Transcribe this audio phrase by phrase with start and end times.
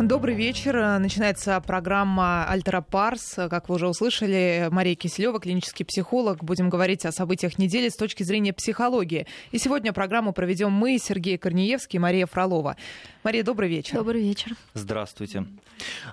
[0.00, 0.98] Добрый вечер.
[0.98, 3.34] Начинается программа «Альтера Парс».
[3.34, 6.42] Как вы уже услышали, Мария Киселева, клинический психолог.
[6.42, 9.26] Будем говорить о событиях недели с точки зрения психологии.
[9.50, 12.78] И сегодня программу проведем мы, Сергей Корнеевский и Мария Фролова.
[13.24, 13.96] Мария, добрый вечер.
[13.96, 14.52] Добрый вечер.
[14.72, 15.44] Здравствуйте.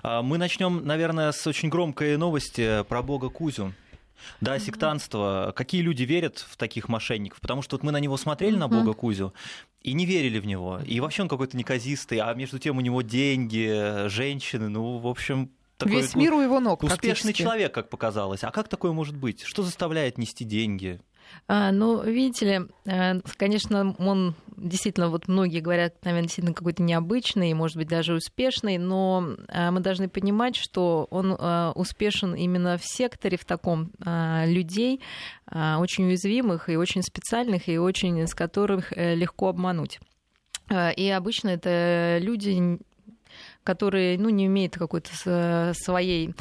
[0.02, 3.72] А, мы начнем, наверное, с очень громкой новости про бога Кузю.
[4.40, 5.52] Да, сектанство.
[5.56, 7.40] Какие люди верят в таких мошенников?
[7.40, 9.32] Потому что вот мы на него смотрели, на бога Кузю,
[9.82, 10.80] и не верили в него.
[10.86, 15.50] И вообще он какой-то неказистый, а между тем у него деньги, женщины, ну, в общем,
[15.78, 16.82] такой, Весь мир у его ног.
[16.82, 18.42] Успешный человек, как показалось.
[18.42, 19.42] А как такое может быть?
[19.42, 21.00] Что заставляет нести деньги?
[21.50, 27.54] А, ну, видите ли, э, конечно, он действительно, вот многие говорят, наверное, действительно какой-то необычный,
[27.54, 32.84] может быть, даже успешный, но э, мы должны понимать, что он э, успешен именно в
[32.84, 35.00] секторе, в таком людей,
[35.50, 40.00] очень уязвимых и очень специальных, и очень с которых легко обмануть.
[40.96, 42.78] И обычно это люди,
[43.64, 46.34] которые ну, не имеют какой-то своей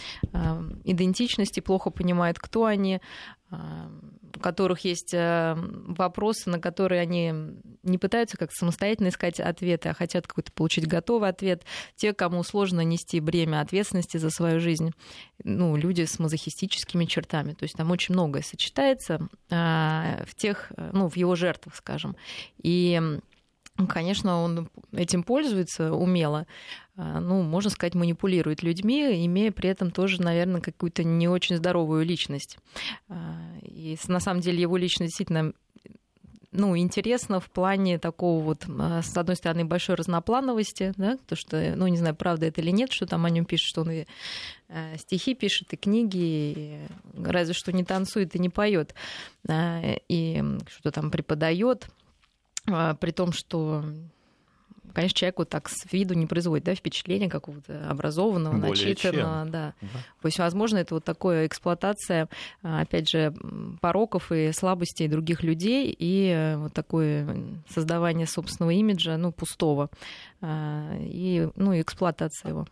[0.84, 3.00] идентичности, плохо понимают, кто они,
[3.50, 7.34] у которых есть э, вопросы, на которые они
[7.84, 11.64] не пытаются как самостоятельно искать ответы, а хотят какой-то получить готовый ответ.
[11.96, 14.92] Те, кому сложно нести бремя ответственности за свою жизнь,
[15.44, 17.54] ну, люди с мазохистическими чертами.
[17.54, 22.16] То есть там очень многое сочетается а, в тех, ну, в его жертвах, скажем.
[22.62, 23.02] И
[23.86, 26.48] Конечно, он этим пользуется умело,
[26.96, 32.04] а, ну, можно сказать, манипулирует людьми, имея при этом тоже, наверное, какую-то не очень здоровую
[32.04, 32.58] личность.
[33.08, 35.54] А, и на самом деле его личность действительно
[36.54, 41.74] ну, интересно в плане такого вот, а, с одной стороны, большой разноплановости, да, то, что,
[41.76, 44.06] ну, не знаю, правда это или нет, что там о нем пишет, что он и
[44.98, 48.96] стихи пишет, и книги, и разве что не танцует и не поет,
[49.48, 51.90] и что-то там преподает,
[53.00, 53.84] при том, что
[54.98, 59.44] конечно, человек вот так с виду не производит да, впечатление какого-то образованного, Более начитанного.
[59.44, 59.52] Чем.
[59.52, 59.74] Да.
[59.80, 59.92] Угу.
[60.22, 62.28] То есть, возможно, это вот такая эксплуатация,
[62.64, 63.32] а, опять же,
[63.80, 69.92] пороков и слабостей других людей и э, вот такое создавание собственного имиджа, ну, пустого,
[70.42, 72.68] а, и, ну, эксплуатация его.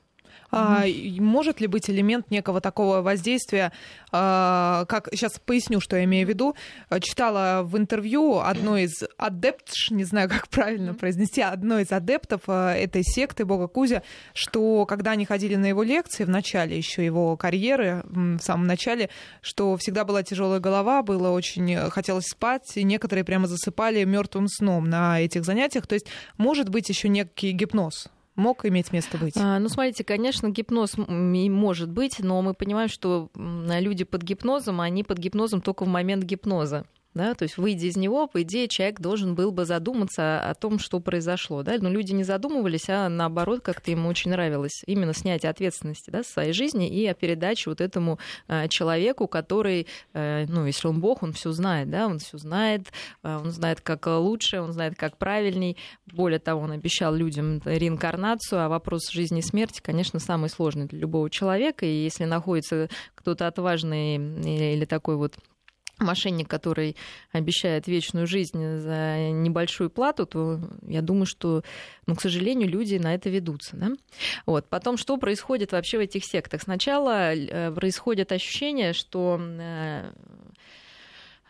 [0.57, 0.85] А,
[1.19, 3.73] может ли быть элемент некого такого воздействия,
[4.13, 6.55] а, как сейчас поясню, что я имею в виду.
[7.01, 12.73] Читала в интервью одной из адептш, не знаю, как правильно произнести, одной из адептов а,
[12.73, 14.01] этой секты Бога Кузя,
[14.33, 19.09] что когда они ходили на его лекции в начале еще его карьеры, в самом начале,
[19.41, 24.89] что всегда была тяжелая голова, было очень хотелось спать, и некоторые прямо засыпали мертвым сном
[24.89, 25.85] на этих занятиях.
[25.85, 29.37] То есть может быть еще некий гипноз мог иметь место быть?
[29.37, 35.03] А, ну, смотрите, конечно, гипноз может быть, но мы понимаем, что люди под гипнозом, они
[35.03, 36.85] под гипнозом только в момент гипноза
[37.15, 40.79] да, то есть выйдя из него, по идее, человек должен был бы задуматься о том,
[40.79, 45.49] что произошло, да, но люди не задумывались, а наоборот, как-то им очень нравилось именно снятие
[45.49, 50.65] ответственности, да, в своей жизни и о передаче вот этому э, человеку, который, э, ну,
[50.65, 52.91] если он бог, он все знает, да, он все знает,
[53.23, 55.77] э, он знает, как лучше, он знает, как правильней,
[56.11, 60.99] более того, он обещал людям реинкарнацию, а вопрос жизни и смерти, конечно, самый сложный для
[60.99, 65.35] любого человека, и если находится кто-то отважный или такой вот
[65.99, 66.95] мошенник, который
[67.31, 71.63] обещает вечную жизнь за небольшую плату, то я думаю, что,
[72.05, 73.77] ну, к сожалению, люди на это ведутся.
[73.77, 73.91] Да?
[74.45, 74.67] Вот.
[74.67, 76.61] Потом, что происходит вообще в этих сектах?
[76.63, 80.11] Сначала э, происходит ощущение, что э,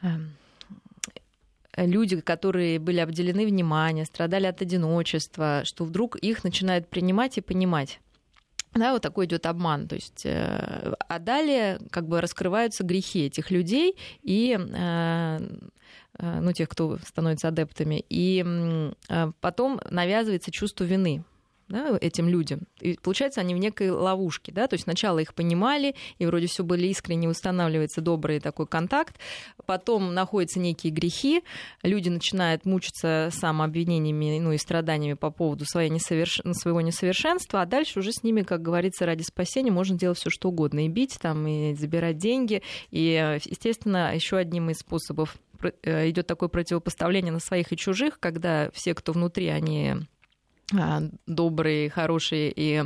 [0.01, 0.07] э,
[1.77, 8.00] люди, которые были обделены вниманием, страдали от одиночества, что вдруг их начинают принимать и понимать.
[8.75, 9.88] Да, вот такой идет обман.
[9.88, 15.40] То есть, э, а далее как бы раскрываются грехи этих людей и э,
[16.19, 18.03] э, ну, тех, кто становится адептами.
[18.09, 18.44] И
[19.40, 21.24] потом навязывается чувство вины
[21.68, 22.62] да, этим людям.
[22.80, 24.52] И получается, они в некой ловушке.
[24.52, 24.68] Да?
[24.68, 29.18] То есть сначала их понимали, и вроде все были искренне, устанавливается добрый такой контакт.
[29.66, 31.44] Потом находятся некие грехи,
[31.81, 36.42] люди начинают мучиться самообвинениями ну, и страданиями по поводу своей несоверш...
[36.52, 40.50] своего несовершенства, а дальше уже с ними, как говорится, ради спасения можно делать все что
[40.50, 40.86] угодно.
[40.86, 42.62] И бить, там, и забирать деньги.
[42.92, 45.36] И, естественно, еще одним из способов
[45.81, 49.95] э, идет такое противопоставление на своих и чужих, когда все, кто внутри, они
[51.27, 52.83] добрые, хорошие и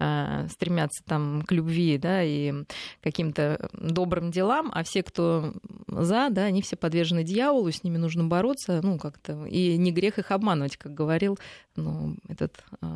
[0.00, 2.52] э, стремятся там к любви, да, и
[3.00, 5.54] каким-то добрым делам, а все, кто
[5.86, 10.18] за, да, они все подвержены дьяволу, с ними нужно бороться, ну, как-то, и не грех
[10.18, 11.38] их обманывать, как говорил,
[11.76, 12.86] ну, этот, э,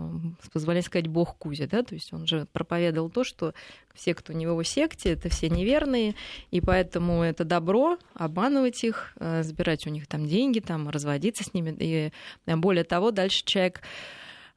[0.52, 3.54] позволяет сказать, бог Кузя, да, то есть он же проповедовал то, что
[3.94, 6.16] все, кто не в его секте, это все неверные,
[6.50, 11.54] и поэтому это добро обманывать их, э, забирать у них там деньги, там, разводиться с
[11.54, 12.10] ними, и
[12.56, 14.16] более того, дальше человек а,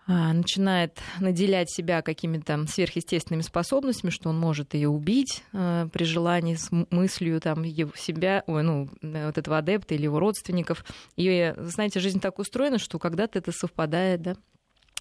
[0.10, 6.70] начинает наделять себя какими-то сверхъестественными способностями, что он может ее убить э, при желании с
[6.90, 10.84] мыслью там, его, себя, ой, ну, вот этого адепта или его родственников.
[11.16, 14.36] И, знаете, жизнь так устроена, что когда-то это совпадает, да,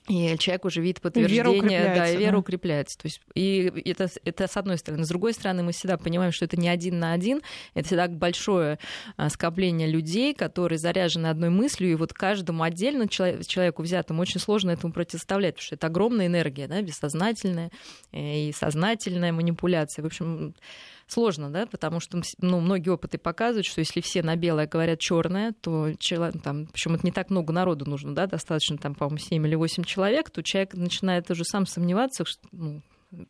[0.08, 2.38] и человек уже видит подтверждение, вера да, и вера да.
[2.38, 2.98] укрепляется.
[2.98, 5.04] То есть, и это, это с одной стороны.
[5.04, 7.42] С другой стороны, мы всегда понимаем, что это не один на один,
[7.74, 8.78] это всегда большое
[9.16, 14.70] а, скопление людей, которые заряжены одной мыслью, и вот каждому отдельно человеку взятому очень сложно
[14.70, 17.70] этому противоставлять, потому что это огромная энергия, да, бессознательная
[18.12, 20.02] и сознательная манипуляция.
[20.02, 20.54] В общем,
[21.08, 25.52] сложно, да, потому что ну, многие опыты показывают, что если все на белое говорят черное,
[25.60, 29.46] то человек, там, причем это не так много народу нужно, да, достаточно там, по-моему, 7
[29.46, 32.82] или 8 человек, то человек начинает уже сам сомневаться, что, ну,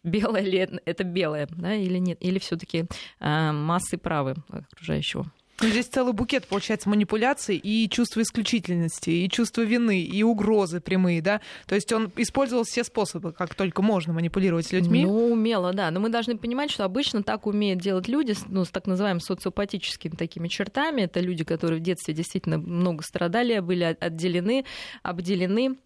[0.02, 2.86] белое ли это белое, да, или нет, или все-таки
[3.20, 5.30] э, массы правы окружающего.
[5.60, 11.20] Ну, здесь целый букет, получается, манипуляций и чувство исключительности, и чувство вины, и угрозы прямые,
[11.20, 11.40] да?
[11.66, 15.04] То есть он использовал все способы, как только можно манипулировать людьми.
[15.04, 15.90] Ну, умело, да.
[15.90, 20.14] Но мы должны понимать, что обычно так умеют делать люди ну, с так называемыми социопатическими
[20.14, 21.02] такими чертами.
[21.02, 24.64] Это люди, которые в детстве действительно много страдали, были отделены,
[25.02, 25.76] обделены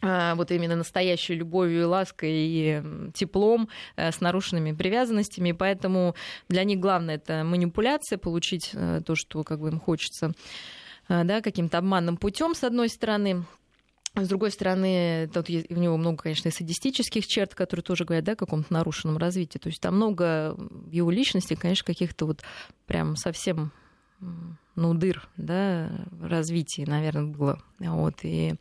[0.00, 2.82] вот именно настоящей любовью и лаской и
[3.14, 5.52] теплом э, с нарушенными привязанностями.
[5.52, 6.14] Поэтому
[6.48, 10.32] для них главное это манипуляция, получить э, то, что как бы им хочется
[11.08, 13.44] э, да, каким-то обманным путем, с одной стороны.
[14.14, 18.32] С другой стороны, тут у него много, конечно, и садистических черт, которые тоже говорят да,
[18.32, 19.58] о каком-то нарушенном развитии.
[19.58, 20.56] То есть там много
[20.90, 22.42] его личности, конечно, каких-то вот
[22.86, 23.70] прям совсем
[24.74, 25.90] ну, дыр да,
[26.20, 27.62] развития, наверное, было.
[27.78, 28.14] Вот.
[28.22, 28.54] И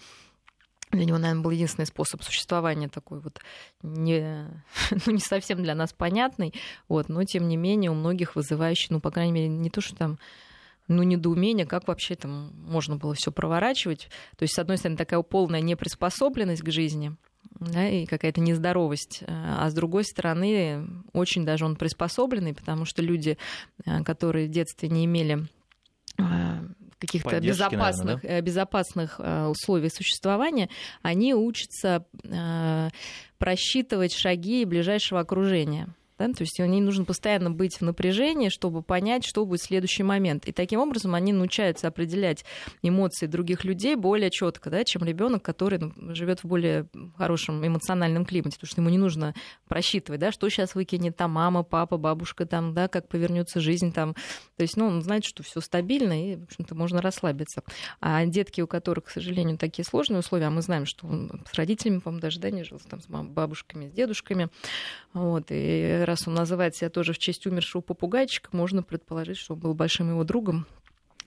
[0.91, 3.39] для него, наверное, был единственный способ существования такой вот
[3.83, 4.47] не,
[5.05, 6.53] ну, не совсем для нас понятный,
[6.87, 9.95] вот, но тем не менее у многих вызывающий, ну, по крайней мере, не то, что
[9.95, 10.19] там
[10.87, 14.09] ну, недоумение, как вообще там можно было все проворачивать.
[14.37, 17.13] То есть, с одной стороны, такая полная неприспособленность к жизни,
[17.59, 23.37] да, и какая-то нездоровость, а с другой стороны, очень даже он приспособленный, потому что люди,
[23.85, 25.47] э, которые в детстве не имели
[26.17, 26.23] э,
[26.99, 28.41] каких-то безопасных, наверное, да?
[28.41, 30.69] безопасных э, условий существования,
[31.01, 32.89] они учатся э,
[33.37, 35.93] просчитывать шаги ближайшего окружения.
[36.17, 36.27] Да?
[36.27, 40.47] То есть они нужно постоянно быть в напряжении, чтобы понять, что будет в следующий момент.
[40.47, 42.45] И таким образом они научаются определять
[42.81, 46.87] эмоции других людей более четко, да, чем ребенок, который ну, живет в более
[47.17, 49.33] хорошем эмоциональном климате, потому что ему не нужно
[49.67, 54.13] просчитывать, да, что сейчас выкинет там мама, папа, бабушка, там, да, как повернется жизнь там.
[54.55, 57.63] То есть, ну, он знает, что все стабильно, и, в общем-то, можно расслабиться.
[57.99, 61.53] А детки, у которых, к сожалению, такие сложные условия, а мы знаем, что он с
[61.53, 64.49] родителями, по-моему, даже да, не жил, там, с бабушками, с дедушками,
[65.17, 69.59] вот, и раз он называет себя тоже в честь умершего попугайчика, можно предположить, что он
[69.59, 70.65] был большим его другом,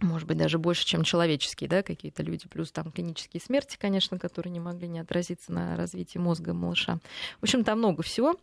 [0.00, 4.50] может быть, даже больше, чем человеческие, да, какие-то люди, плюс там клинические смерти, конечно, которые
[4.50, 6.98] не могли не отразиться на развитии мозга малыша.
[7.40, 8.36] В общем, там много всего.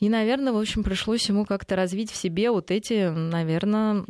[0.00, 4.04] И, наверное, в общем, пришлось ему как-то развить в себе вот эти, наверное,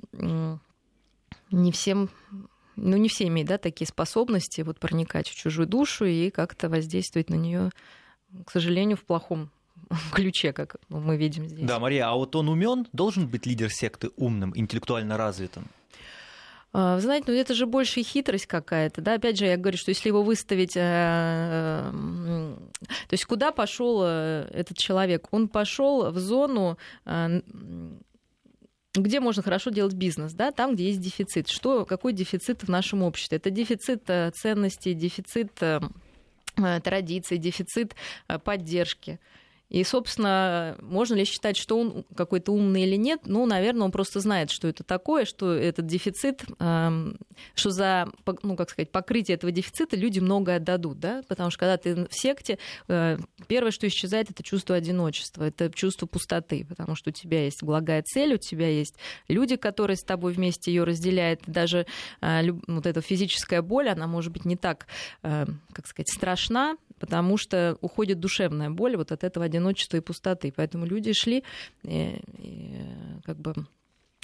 [1.51, 2.11] не всем
[2.77, 7.31] ну, не все имеют, да, такие способности вот проникать в чужую душу и как-то воздействовать
[7.31, 7.71] на нее,
[8.45, 9.51] к сожалению, в плохом
[10.13, 11.67] ключе, как мы видим здесь.
[11.67, 15.69] Да, Мария, а вот он умен, должен быть лидер секты умным, интеллектуально развитым?
[16.79, 19.15] А, знаете, ну это же больше хитрость какая-то, да.
[19.15, 24.47] Опять же, я говорю, что если его выставить, э, э, то есть куда пошел э,
[24.53, 25.29] этот человек?
[25.31, 26.77] Он пошел в зону
[28.99, 31.49] где можно хорошо делать бизнес, да, там, где есть дефицит.
[31.49, 33.37] Что, какой дефицит в нашем обществе?
[33.37, 35.53] Это дефицит ценностей, дефицит
[36.55, 37.95] традиций, дефицит
[38.43, 39.21] поддержки.
[39.69, 43.23] И, собственно, можно ли считать, что он какой-то умный или нет?
[43.25, 47.19] Ну, наверное, он просто знает, что это такое, что этот дефицит, эм,
[47.55, 48.09] что за,
[48.43, 51.23] ну, как сказать, покрытие этого дефицита люди многое отдадут, да?
[51.27, 52.59] Потому что когда ты в секте,
[52.89, 53.19] э,
[53.49, 58.03] первое, что исчезает, это чувство одиночества, это чувство пустоты, потому что у тебя есть благая
[58.03, 58.95] цель, у тебя есть
[59.29, 61.87] люди, которые с тобой вместе ее разделяют, даже
[62.21, 64.87] э, вот эта физическая боль, она может быть не так,
[65.23, 70.53] э, как сказать, страшна, потому что уходит душевная боль вот от этого одиночества и пустоты.
[70.55, 71.45] Поэтому люди шли
[71.83, 72.75] и, э, и,
[73.25, 73.55] как бы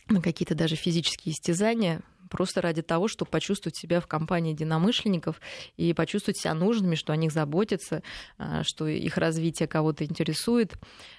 [0.08, 2.02] на какие-то даже физические истязания
[2.32, 5.38] просто ради того, чтобы почувствовать себя в компании единомышленников
[5.76, 8.02] и почувствовать себя нужными, что о них заботятся,
[8.38, 10.72] а, что их развитие кого-то интересует.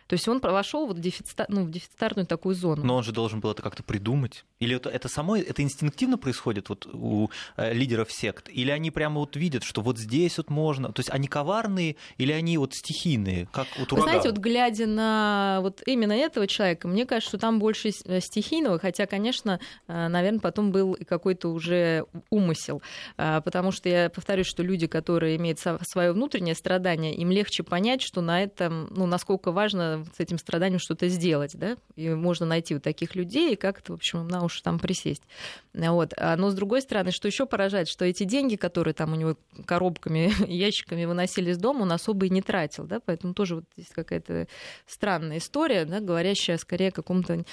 [0.07, 2.83] То есть он вошел вот в, дефицит, ну, в дефицитарную такую зону.
[2.83, 4.45] Но он же должен был это как-то придумать.
[4.59, 8.49] Или это, это само, это инстинктивно происходит вот у э, лидеров сект?
[8.49, 10.91] Или они прямо вот видят, что вот здесь вот можно?
[10.91, 15.59] То есть они коварные или они вот стихийные, как вот Вы знаете, вот глядя на
[15.61, 20.39] вот именно этого человека, мне кажется, что там больше э, стихийного, хотя, конечно, э, наверное,
[20.39, 22.81] потом был и какой-то уже умысел.
[23.17, 28.01] А, потому что я повторюсь, что люди, которые имеют свое внутреннее страдание, им легче понять,
[28.01, 32.73] что на этом, ну, насколько важно с этим страданием что-то сделать, да, и можно найти
[32.73, 35.23] вот таких людей и как-то, в общем, на уши там присесть.
[35.73, 36.13] Вот.
[36.17, 39.37] А, но с другой стороны, что еще поражает, что эти деньги, которые там у него
[39.65, 43.89] коробками, ящиками выносили из дома, он особо и не тратил, да, поэтому тоже вот здесь
[43.93, 44.47] какая-то
[44.87, 47.43] странная история, да, говорящая скорее о каком-то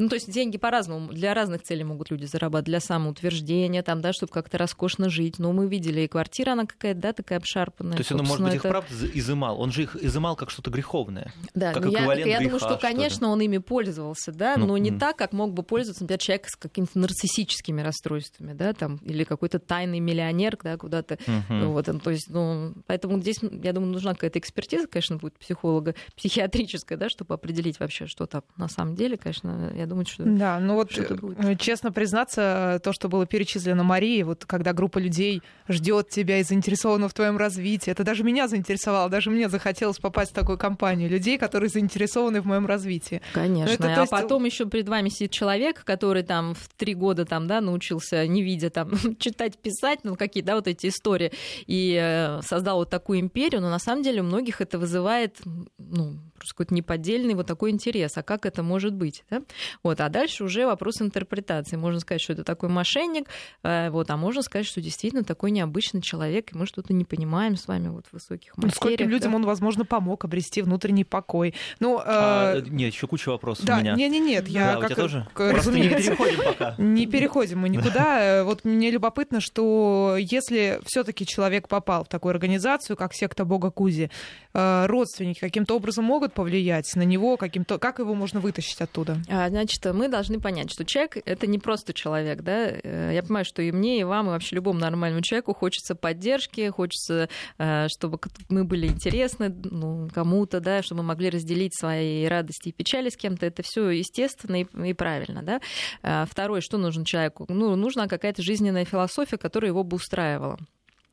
[0.00, 4.14] ну, то есть деньги по-разному, для разных целей могут люди зарабатывать, для самоутверждения, там, да,
[4.14, 5.38] чтобы как-то роскошно жить.
[5.38, 7.96] Но мы видели, и квартира, она какая-то, да, такая обшарпанная.
[7.96, 8.68] То есть он, может быть, это...
[8.68, 9.60] их правда изымал?
[9.60, 11.32] Он же их изымал как что-то греховное.
[11.54, 14.90] Да, как я, я думаю, что, конечно, что он ими пользовался, да, ну, но не
[14.90, 19.58] так, как мог бы пользоваться, например, человек с какими-то нарциссическими расстройствами, да, там, или какой-то
[19.58, 21.18] тайный миллионер, да, куда-то.
[21.26, 25.94] uh Вот, то есть, ну, поэтому здесь, я думаю, нужна какая-то экспертиза, конечно, будет психолога,
[26.16, 30.58] психиатрическая, да, чтобы определить вообще, что там на самом деле, конечно, я думать, что Да,
[30.58, 36.08] ну вот э, честно признаться, то, что было перечислено Марии, вот когда группа людей ждет
[36.08, 40.34] тебя и заинтересована в твоем развитии, это даже меня заинтересовало, даже мне захотелось попасть в
[40.34, 43.20] такую компанию людей, которые заинтересованы в моем развитии.
[43.34, 44.10] Конечно, это, а есть...
[44.10, 48.42] потом еще перед вами сидит человек, который там в три года там, да, научился, не
[48.42, 51.32] видя там, читать, писать, ну какие, да, вот эти истории,
[51.66, 55.36] и э, создал вот такую империю, но на самом деле у многих это вызывает,
[55.78, 58.16] ну, просто какой-то неподдельный вот такой интерес.
[58.16, 59.24] А как это может быть?
[59.30, 59.42] Да?
[59.82, 61.76] Вот, а дальше уже вопрос интерпретации.
[61.76, 63.28] Можно сказать, что это такой мошенник,
[63.62, 67.56] э, вот, а можно сказать, что действительно такой необычный человек, и мы что-то не понимаем
[67.56, 68.74] с вами вот в высоких материях.
[68.74, 69.36] Ну, скольким людям да?
[69.36, 71.54] он, возможно, помог обрести внутренний покой.
[71.78, 72.02] Ну, э...
[72.04, 73.94] а, нет, еще куча вопросов да, у меня.
[73.94, 75.28] Нет, нет, нет, я да, как, у тебя тоже?
[75.34, 76.74] К, разумеется, не переходим пока.
[76.78, 78.44] Не переходим мы никуда.
[78.50, 84.10] Вот мне любопытно, что если все-таки человек попал в такую организацию, как секта Бога Кузи,
[84.54, 89.18] э, родственники каким-то образом могут повлиять повлиять на него, каким-то, как его можно вытащить оттуда?
[89.28, 92.70] А, значит, мы должны понять, что человек— это не просто человек, да.
[92.70, 96.68] Э, я понимаю, что и мне, и вам, и вообще любому нормальному человеку хочется поддержки,
[96.68, 98.18] хочется, э, чтобы
[98.48, 103.16] мы были интересны ну, кому-то, да, чтобы мы могли разделить свои радости и печали с
[103.16, 103.46] кем-то.
[103.46, 105.60] Это все естественно и, и правильно, да.
[106.02, 107.46] А, второе, что нужно человеку?
[107.48, 110.58] Ну, нужна какая-то жизненная философия, которая его бы устраивала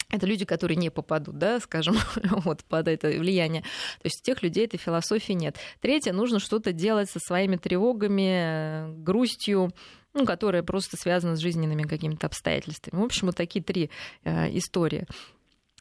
[0.09, 3.63] это люди, которые не попадут, да, скажем, вот под это влияние.
[3.63, 5.57] То есть у тех людей этой философии нет.
[5.81, 9.71] Третье, нужно что-то делать со своими тревогами, грустью,
[10.13, 13.01] ну, которая просто связана с жизненными какими-то обстоятельствами.
[13.01, 13.89] В общем, вот такие три
[14.23, 15.05] э, истории.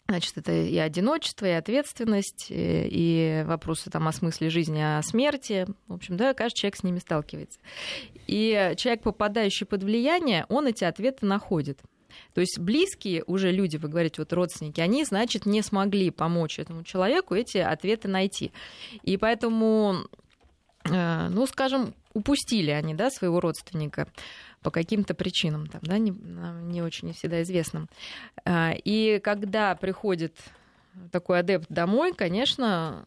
[0.09, 5.67] Значит, это и одиночество, и ответственность, и, и вопросы там, о смысле жизни, о смерти.
[5.89, 7.59] В общем, да, каждый человек с ними сталкивается.
[8.27, 11.81] И человек, попадающий под влияние, он эти ответы находит.
[12.35, 16.85] То есть близкие уже люди, вы говорите, вот родственники, они, значит, не смогли помочь этому
[16.85, 18.53] человеку эти ответы найти.
[19.03, 20.07] И поэтому,
[20.85, 24.09] э, ну, скажем, упустили они, да, своего родственника
[24.63, 27.89] по каким-то причинам, там, да, не, не очень всегда известным.
[28.45, 30.35] Э, и когда приходит
[31.13, 33.05] такой адепт домой, конечно,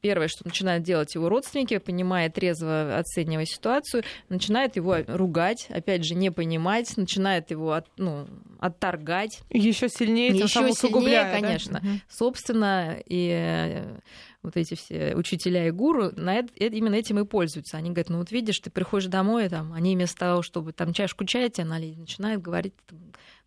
[0.00, 6.14] первое, что начинают делать его родственники, понимая, трезво оценивая ситуацию, начинают его ругать, опять же,
[6.14, 8.26] не понимать, начинают его от, ну,
[8.58, 9.40] отторгать.
[9.50, 11.80] Еще сильнее, Еще сильнее, конечно.
[11.82, 11.88] Да?
[12.08, 13.98] Собственно, и э,
[14.42, 17.76] вот эти все учителя и гуру на это, именно этим и пользуются.
[17.76, 21.24] Они говорят, ну вот видишь, ты приходишь домой, там, они вместо того, чтобы там чашку
[21.24, 22.74] чая тебе налить, начинают говорить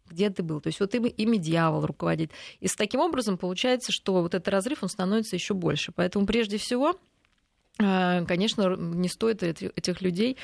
[0.10, 0.62] где ты был.
[0.62, 2.32] То есть вот ими, ими дьявол руководит.
[2.60, 5.92] И с таким образом получается, что вот этот разрыв, он становится еще больше.
[5.92, 6.96] Поэтому прежде всего,
[7.80, 10.38] э, конечно, не стоит этих людей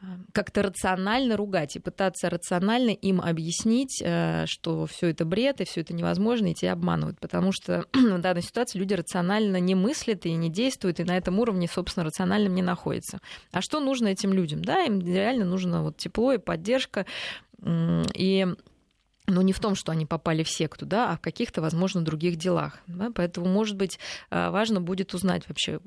[0.00, 5.64] э, как-то рационально ругать и пытаться рационально им объяснить, э, что все это бред и
[5.64, 7.20] все это невозможно, и тебя обманывают.
[7.20, 11.38] Потому что в данной ситуации люди рационально не мыслят и не действуют, и на этом
[11.38, 13.20] уровне, собственно, рациональным не находятся.
[13.52, 14.64] А что нужно этим людям?
[14.64, 17.06] Да, им реально нужно вот тепло и поддержка,
[17.64, 18.46] и
[19.26, 22.36] но не в том, что они попали в секту, да, а в каких-то, возможно, других
[22.36, 22.78] делах.
[22.86, 23.10] Да?
[23.14, 23.98] Поэтому, может быть,
[24.30, 25.80] а, важно будет узнать вообще,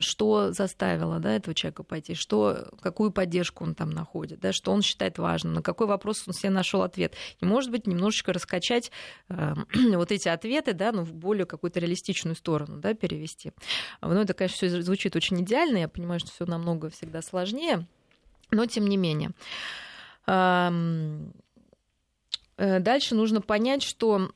[0.00, 4.82] что заставило да, этого человека пойти, что, какую поддержку он там находит, да, что он
[4.82, 7.14] считает важным, на какой вопрос он себе нашел ответ.
[7.40, 8.92] И, может быть, немножечко раскачать
[9.28, 9.54] э,
[9.96, 13.52] вот эти ответы да, ну, в более какую-то реалистичную сторону да, перевести.
[14.00, 17.86] Ну, это, конечно, все звучит очень идеально, я понимаю, что все намного всегда сложнее,
[18.50, 19.32] но тем не менее.
[20.28, 20.70] Э,
[22.80, 24.30] дальше нужно понять, что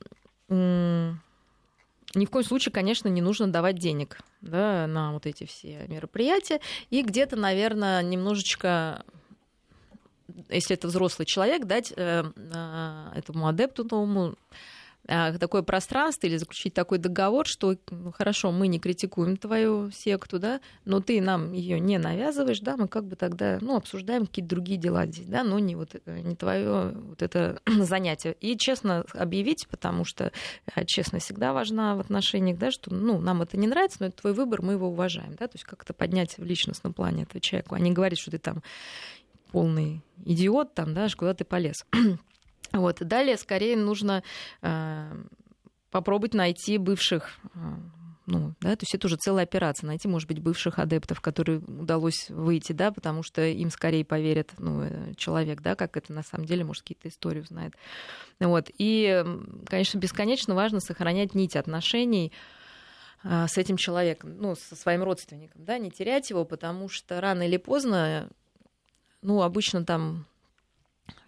[0.49, 6.59] ни в коем случае, конечно, не нужно давать денег да, на вот эти все мероприятия.
[6.89, 9.03] И где-то, наверное, немножечко
[10.49, 12.23] если это взрослый человек, дать э,
[13.15, 14.35] этому адепту новому
[15.05, 20.61] такое пространство или заключить такой договор, что ну, хорошо, мы не критикуем твою секту, да,
[20.85, 24.79] но ты нам ее не навязываешь, да, мы как бы тогда ну, обсуждаем какие-то другие
[24.79, 28.35] дела здесь, да, но не, вот, э, не твое вот это занятие.
[28.39, 30.31] И честно объявить, потому что
[30.73, 34.21] э, честность всегда важна в отношениях, да, что ну, нам это не нравится, но это
[34.21, 37.75] твой выбор, мы его уважаем, да, то есть как-то поднять в личностном плане этого человека,
[37.75, 38.63] а не говорить, что ты там
[39.51, 41.85] полный идиот, там, да, куда ты полез.
[42.73, 42.97] Вот.
[42.99, 44.23] Далее, скорее, нужно
[44.61, 45.23] э,
[45.91, 47.59] попробовать найти бывших э,
[48.25, 52.29] ну, да, то есть это уже целая операция, найти, может быть, бывших адептов, которые удалось
[52.29, 56.45] выйти, да, потому что им скорее поверит ну, э, человек, да, как это на самом
[56.45, 57.73] деле, может, какие-то истории узнает.
[58.39, 58.69] Вот.
[58.77, 59.23] И,
[59.67, 62.31] конечно, бесконечно важно сохранять нить отношений
[63.23, 67.43] э, с этим человеком, ну, со своим родственником, да, не терять его, потому что рано
[67.43, 68.29] или поздно,
[69.21, 70.25] ну, обычно там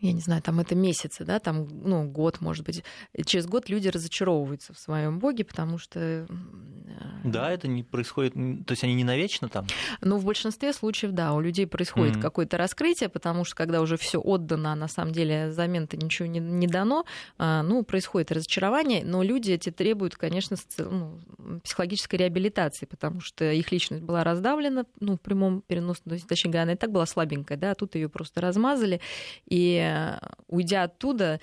[0.05, 2.83] я не знаю, там это месяцы, да, там, ну, год, может быть.
[3.25, 5.99] Через год люди разочаровываются в своем боге, потому что...
[5.99, 6.25] Э,
[7.23, 9.65] да, это не происходит, то есть они не навечно там?
[10.01, 12.21] Ну, в большинстве случаев, да, у людей происходит mm-hmm.
[12.21, 16.39] какое-то раскрытие, потому что когда уже все отдано, а на самом деле замен-то ничего не,
[16.39, 17.05] не дано,
[17.37, 21.19] а, ну, происходит разочарование, но люди эти требуют, конечно, ну,
[21.63, 26.73] психологической реабилитации, потому что их личность была раздавлена, ну, в прямом переносном, точнее говоря, она
[26.73, 29.01] и так была слабенькая, да, а тут ее просто размазали,
[29.47, 29.77] и
[30.47, 31.39] уйдя оттуда,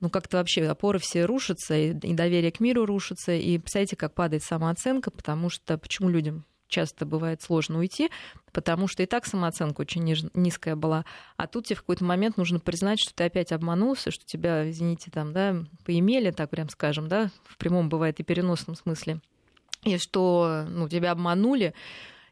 [0.00, 4.14] ну как-то вообще опоры все рушатся, и, и доверие к миру рушится, и представляете, как
[4.14, 8.10] падает самооценка, потому что почему людям часто бывает сложно уйти,
[8.52, 11.04] потому что и так самооценка очень ниж, низкая была,
[11.36, 15.10] а тут тебе в какой-то момент нужно признать, что ты опять обманулся, что тебя, извините,
[15.10, 19.20] там, да, поимели, так прям скажем, да, в прямом бывает и переносном смысле,
[19.82, 21.74] и что, ну, тебя обманули,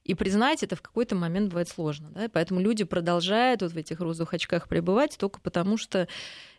[0.06, 2.10] и признать это в какой-то момент бывает сложно.
[2.10, 2.28] Да?
[2.32, 6.06] Поэтому люди продолжают вот в этих розовых очках пребывать только потому, что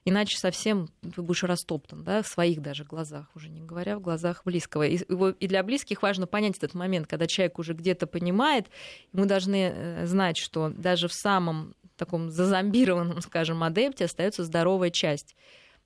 [0.04, 4.42] иначе совсем ты будешь растоптан, да, в своих даже глазах, уже не говоря в глазах
[4.44, 4.84] близкого.
[4.84, 8.68] И, для близких важно понять этот момент, когда человек уже где-то понимает,
[9.13, 14.92] и мы должны э, знать, что даже в самом таком зазомбированном, скажем, адепте остается здоровая
[14.92, 15.36] часть,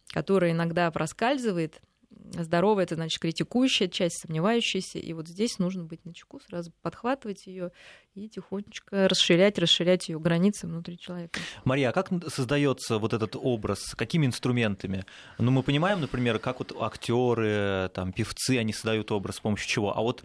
[0.07, 1.81] которая иногда проскальзывает,
[2.31, 4.99] здоровая, это значит критикующая часть, сомневающаяся.
[4.99, 7.71] И вот здесь нужно быть на чеку, сразу подхватывать ее
[8.13, 11.39] и тихонечко расширять, расширять ее границы внутри человека.
[11.63, 13.95] Мария, а как создается вот этот образ?
[13.95, 15.05] Какими инструментами?
[15.37, 19.97] Ну, мы понимаем, например, как вот актеры, там, певцы, они создают образ с помощью чего.
[19.97, 20.23] А вот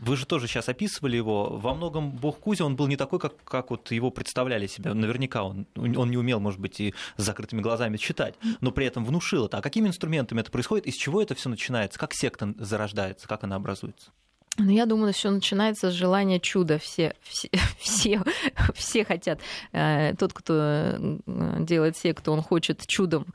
[0.00, 1.58] вы же тоже сейчас описывали его.
[1.58, 4.94] Во многом бог Кузя, он был не такой, как, как вот его представляли себя.
[4.94, 9.04] Наверняка он, он не умел, может быть, и с закрытыми глазами читать, но при этом
[9.04, 9.58] внушил это.
[9.58, 10.86] А какими инструментами это происходит?
[10.86, 11.98] Из чего это все начинается?
[11.98, 13.26] Как секта зарождается?
[13.26, 14.10] Как она образуется?
[14.58, 16.78] Ну, я думаю, все начинается с желания чуда.
[16.78, 18.22] Все, все, все,
[18.74, 19.40] все хотят.
[19.72, 20.94] Э, тот, кто
[21.26, 23.26] делает секту, он хочет чудом,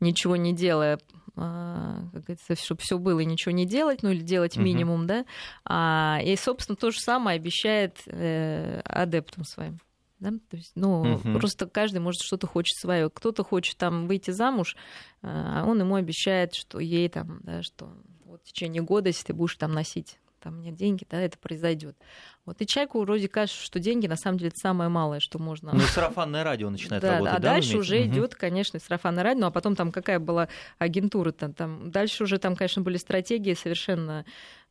[0.00, 0.98] ничего не делая,
[1.36, 5.08] как говорится, чтобы все было и ничего не делать, ну или делать минимум, угу.
[5.08, 5.24] да.
[5.64, 9.78] А, и, собственно, то же самое обещает э, адептам своим.
[10.18, 10.30] Да?
[10.30, 11.38] То есть, ну, угу.
[11.38, 13.10] просто каждый может что-то хочет свое.
[13.10, 14.76] Кто-то хочет там выйти замуж,
[15.22, 17.92] а он ему обещает, что ей там, да, что
[18.24, 21.96] вот в течение года, если ты будешь там носить там нет деньги, да, это произойдет.
[22.44, 25.72] Вот и человеку вроде кажется, что деньги на самом деле это самое малое, что можно.
[25.74, 27.34] Ну, сарафанное радио начинает да, работать.
[27.34, 28.06] А да, дальше уже угу.
[28.06, 32.38] идет, конечно, сарафанное радио, ну, а потом там какая была агентура там, там дальше уже
[32.38, 34.24] там, конечно, были стратегии совершенно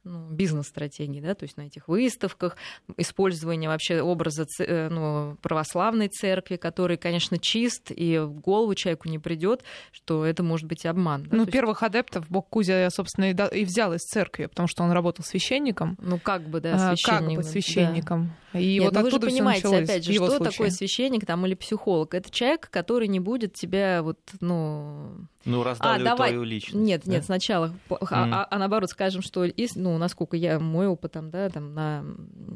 [0.06, 2.56] ну, бизнес-стратегии, да, то есть на этих выставках,
[2.98, 9.20] использование вообще образа э, ну, православной церкви, который, конечно, чист, и в голову человеку не
[9.20, 11.24] придет, что это может быть обман.
[11.24, 11.38] Да?
[11.38, 11.90] Ну, то первых есть...
[11.90, 15.98] адептов Бог Кузя, собственно, и взял из церкви, потому что он работал священником.
[16.00, 17.26] Ну, как бы, да, священником.
[17.26, 18.36] А, как бы священником.
[18.54, 18.60] Да.
[18.60, 20.52] И Нет, вот ну, оттуда вы же понимаете, опять же, что случае.
[20.52, 22.14] такое священник там или психолог?
[22.14, 26.30] Это человек, который не будет тебя вот, ну, ну, раздавливает а, давай...
[26.30, 26.76] твою личность.
[26.76, 27.12] Нет, да?
[27.14, 27.74] нет, сначала.
[27.90, 28.08] Mm.
[28.10, 32.06] А, а, наоборот, скажем, что, ну, насколько я, мой опыт там, да, там, на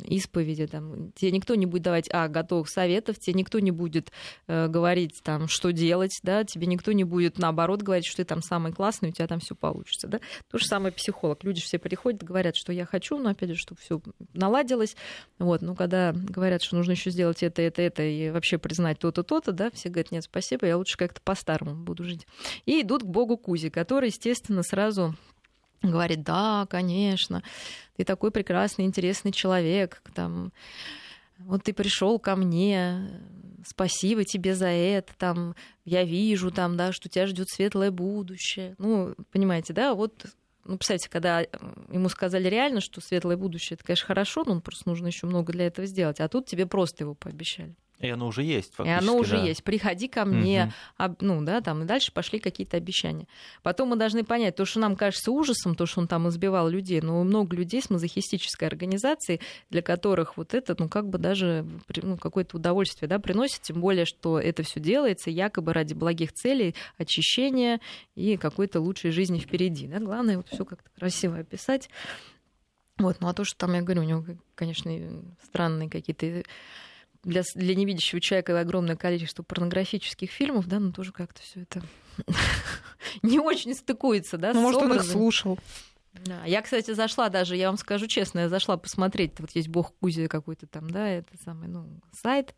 [0.06, 4.12] исповеди, там, тебе никто не будет давать, а, готовых советов, тебе никто не будет
[4.48, 8.42] э, говорить, там, что делать, да, тебе никто не будет, наоборот, говорить, что ты там
[8.42, 10.20] самый классный, у тебя там все получится, да.
[10.50, 11.44] То же самое психолог.
[11.44, 14.02] Люди все приходят, говорят, что я хочу, но, опять же, чтобы все
[14.34, 14.96] наладилось.
[15.38, 19.24] Вот, ну, когда говорят, что нужно еще сделать это, это, это, и вообще признать то-то,
[19.24, 22.28] то-то, да, все говорят, нет, спасибо, я лучше как-то по-старому буду жить.
[22.66, 25.16] И идут к богу Кузи, который, естественно, сразу
[25.82, 27.44] говорит, да, конечно,
[27.96, 30.52] ты такой прекрасный, интересный человек, там,
[31.40, 33.22] вот ты пришел ко мне,
[33.66, 38.76] спасибо тебе за это, там, я вижу, там, да, что тебя ждет светлое будущее.
[38.78, 40.26] Ну, понимаете, да, вот
[40.66, 45.08] ну, представьте, когда ему сказали реально, что светлое будущее, это, конечно, хорошо, но просто нужно
[45.08, 46.20] еще много для этого сделать.
[46.20, 47.76] А тут тебе просто его пообещали.
[48.00, 49.04] И оно уже есть, фактически.
[49.04, 49.44] И оно уже да.
[49.44, 49.64] есть.
[49.64, 50.74] Приходи ко мне, угу.
[50.98, 53.28] об, ну, да, там, и дальше пошли какие-то обещания.
[53.62, 57.02] Потом мы должны понять, то, что нам кажется ужасом, то, что он там избивал людей,
[57.02, 61.66] но много людей с мазохистической организацией, для которых вот это, ну, как бы даже
[62.02, 66.76] ну, какое-то удовольствие, да, приносит, тем более, что это все делается якобы ради благих целей,
[66.98, 67.82] очищения
[68.16, 70.00] и какой-то лучшей жизни впереди, да.
[70.00, 71.90] Главное вот все как-то красиво описать.
[72.98, 74.92] Вот, ну а то, что там, я говорю, у него, конечно,
[75.42, 76.44] странные какие-то
[77.24, 81.82] для, для невидящего человека огромное количество порнографических фильмов, да, но тоже как-то все это
[83.22, 85.60] не очень стыкуется, да, ну, может, он их слушал.
[86.26, 86.44] Да.
[86.46, 90.28] Я, кстати, зашла даже, я вам скажу честно, я зашла посмотреть, вот есть бог Кузя
[90.28, 92.56] какой-то там, да, это самый, ну, сайт,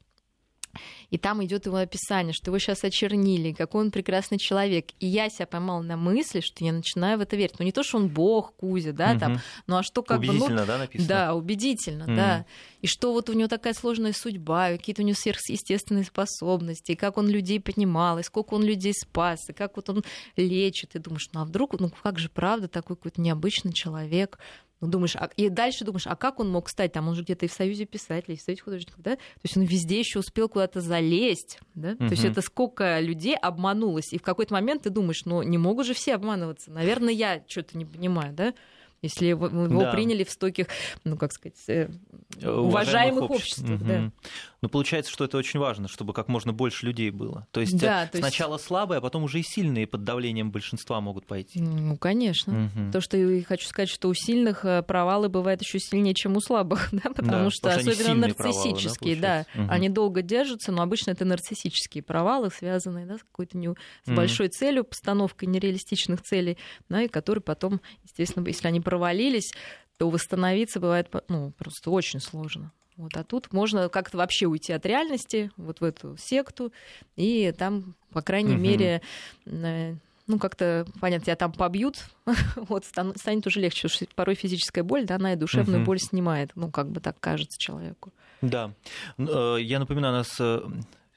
[1.09, 4.87] и там идет его описание, что его сейчас очернили, какой он прекрасный человек.
[4.99, 7.55] И я себя поймала на мысли, что я начинаю в это верить.
[7.59, 9.19] Ну, не то, что он бог, Кузя, да, угу.
[9.19, 10.61] там, ну, а что как убедительно, бы...
[10.61, 11.07] Ну, да, написано?
[11.07, 12.15] Да, убедительно, угу.
[12.15, 12.45] да.
[12.81, 17.17] И что вот у него такая сложная судьба, какие-то у него сверхъестественные способности, и как
[17.17, 20.03] он людей понимал, и сколько он людей спас, и как вот он
[20.35, 20.95] лечит.
[20.95, 24.39] И думаешь, ну, а вдруг, ну, как же правда такой какой-то необычный человек,
[24.81, 26.91] ну, думаешь, а, и дальше думаешь, а как он мог стать?
[26.91, 29.15] Там он же где-то и в Союзе писателей, и в Союзе художников, да?
[29.15, 31.91] То есть он везде еще успел куда-то залезть, да?
[31.91, 31.97] Угу.
[31.97, 34.11] То есть это сколько людей обманулось.
[34.11, 36.71] И в какой-то момент ты думаешь, ну, не могут же все обманываться.
[36.71, 38.53] Наверное, я что-то не понимаю, да?
[39.01, 39.91] Если его, да.
[39.91, 40.67] приняли в стольких,
[41.03, 41.89] ну, как сказать, э,
[42.43, 43.81] уважаемых, уважаемых обществах.
[43.81, 43.85] Угу.
[43.85, 44.11] Да.
[44.61, 47.47] Ну, получается, что это очень важно, чтобы как можно больше людей было.
[47.51, 48.65] То есть да, то сначала есть...
[48.65, 51.59] слабые, а потом уже и сильные под давлением большинства могут пойти.
[51.59, 52.65] Ну, конечно.
[52.75, 52.91] Угу.
[52.91, 56.41] То, что я хочу сказать, что у сильных э, провалы бывают еще сильнее, чем у
[56.41, 59.71] слабых, да, потому да, что потому особенно нарциссические, провалы, да, угу.
[59.71, 63.69] они долго держатся, но обычно это нарциссические провалы, связанные да, с какой-то не...
[63.69, 63.71] с
[64.07, 64.15] угу.
[64.15, 69.53] большой целью, постановкой нереалистичных целей, да, и которые потом, естественно, если они провалились,
[69.97, 72.73] то восстановиться бывает ну, просто очень сложно.
[72.97, 76.73] Вот, а тут можно как-то вообще уйти от реальности, вот в эту секту,
[77.15, 78.61] и там, по крайней угу.
[78.61, 79.01] мере,
[79.45, 79.95] э,
[80.27, 82.03] ну, как-то, понятно, тебя там побьют,
[82.57, 85.85] вот, станет уже легче, потому что порой физическая боль, да, она и душевную угу.
[85.85, 88.11] боль снимает, ну, как бы так кажется человеку.
[88.41, 88.73] Да.
[89.17, 90.37] Э, я напоминаю, у нас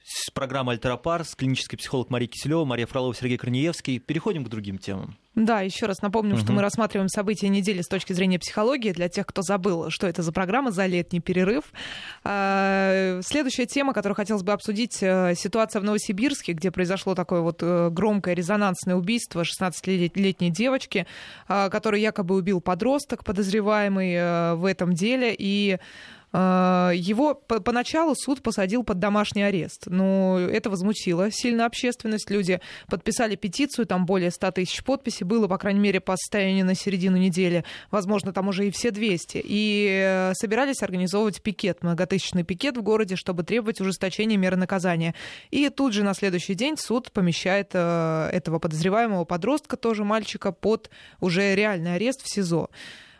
[0.04, 3.98] э, программа «Альтеропарс», клинический психолог Мария Киселева, Мария Фролова, Сергей Корнеевский.
[3.98, 5.16] Переходим к другим темам.
[5.34, 6.42] Да, еще раз напомню, угу.
[6.42, 8.92] что мы рассматриваем события недели с точки зрения психологии.
[8.92, 11.64] Для тех, кто забыл, что это за программа за летний перерыв.
[12.22, 17.62] А, следующая тема, которую хотелось бы обсудить, э, ситуация в Новосибирске, где произошло такое вот
[17.62, 21.06] э, громкое резонансное убийство 16-летней девочки,
[21.48, 25.34] а, которую якобы убил подросток, подозреваемый э, в этом деле.
[25.36, 25.78] И
[26.36, 29.84] его поначалу суд посадил под домашний арест.
[29.86, 32.30] Но это возмутило сильно общественность.
[32.30, 36.74] Люди подписали петицию, там более 100 тысяч подписей было, по крайней мере, по состоянию на
[36.74, 37.64] середину недели.
[37.90, 39.42] Возможно, там уже и все 200.
[39.44, 45.14] И э, собирались организовывать пикет, многотысячный пикет в городе, чтобы требовать ужесточения меры наказания.
[45.50, 50.90] И тут же на следующий день суд помещает э, этого подозреваемого подростка, тоже мальчика, под
[51.20, 52.70] уже реальный арест в СИЗО.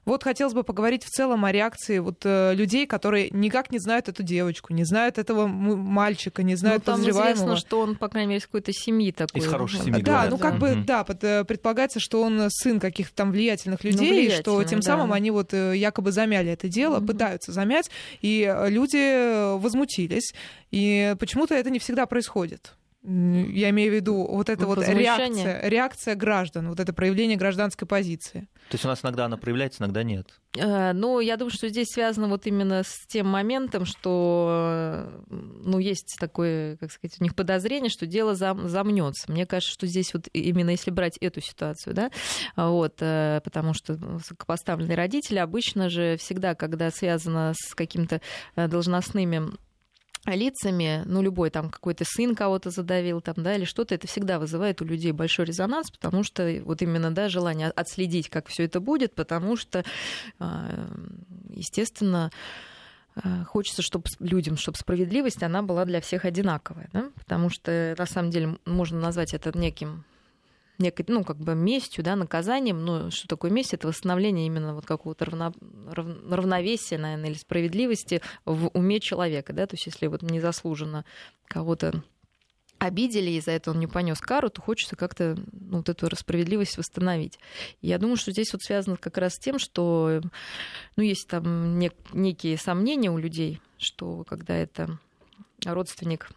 [0.04, 4.08] Вот хотелось бы поговорить в целом о реакции вот э, людей, которые никак не знают
[4.08, 7.34] эту девочку, не знают этого мальчика, не знают ну, там подозреваемого.
[7.34, 9.40] известно, что он, по крайней мере, из какой-то семьи такой.
[9.40, 10.02] Из хорошей семьи.
[10.02, 10.58] Да, говорят, ну как да.
[10.58, 14.80] бы, да, э, предполагается, что он сын каких-то там влиятельных ну, людей, ну, что тем
[14.80, 14.86] да.
[14.86, 17.06] самым они вот э, якобы замяли это дело, угу.
[17.06, 17.90] пытаются замять,
[18.20, 20.34] и люди возмутились.
[20.70, 22.74] И почему-то это не всегда происходит.
[23.06, 28.48] Я имею в виду вот эта вот реакция, реакция граждан, вот это проявление гражданской позиции.
[28.70, 30.40] То есть у нас иногда она проявляется, иногда нет.
[30.56, 36.16] Э, ну, я думаю, что здесь связано вот именно с тем моментом, что ну, есть
[36.18, 39.30] такое, как сказать, у них подозрение, что дело зам, замнется.
[39.30, 42.10] Мне кажется, что здесь вот именно если брать эту ситуацию, да,
[42.56, 48.22] вот, э, потому что высокопоставленные родители обычно же всегда, когда связано с каким-то
[48.56, 49.52] э, должностными
[50.26, 54.80] лицами, ну, любой там какой-то сын кого-то задавил там, да, или что-то, это всегда вызывает
[54.80, 59.14] у людей большой резонанс, потому что вот именно, да, желание отследить, как все это будет,
[59.14, 59.84] потому что,
[60.38, 60.88] а,
[61.50, 62.30] естественно,
[63.16, 67.10] а, хочется, чтобы людям, чтобы справедливость, она была для всех одинаковая, да?
[67.16, 70.04] потому что, на самом деле, можно назвать это неким
[70.78, 72.84] некой, ну, как бы местью, да, наказанием.
[72.84, 73.74] Но что такое месть?
[73.74, 75.54] Это восстановление именно вот какого-то равно,
[75.88, 81.04] рав, равновесия, наверное, или справедливости в уме человека, да, то есть если вот незаслуженно
[81.46, 82.02] кого-то
[82.78, 86.76] обидели, и за это он не понес кару, то хочется как-то ну, вот эту справедливость
[86.76, 87.38] восстановить.
[87.80, 90.20] Я думаю, что здесь вот связано как раз с тем, что
[90.96, 94.98] ну, есть там нек- некие сомнения у людей, что когда это
[95.64, 96.30] родственник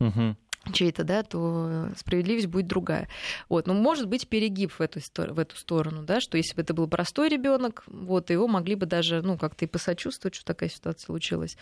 [0.00, 0.36] угу
[0.72, 3.08] чей-то, да, то справедливость будет другая.
[3.48, 3.66] Вот.
[3.66, 6.86] Но может быть перегиб в эту, в эту сторону, да, что если бы это был
[6.86, 11.56] простой ребенок, вот, его могли бы даже, ну, как-то и посочувствовать, что такая ситуация случилась.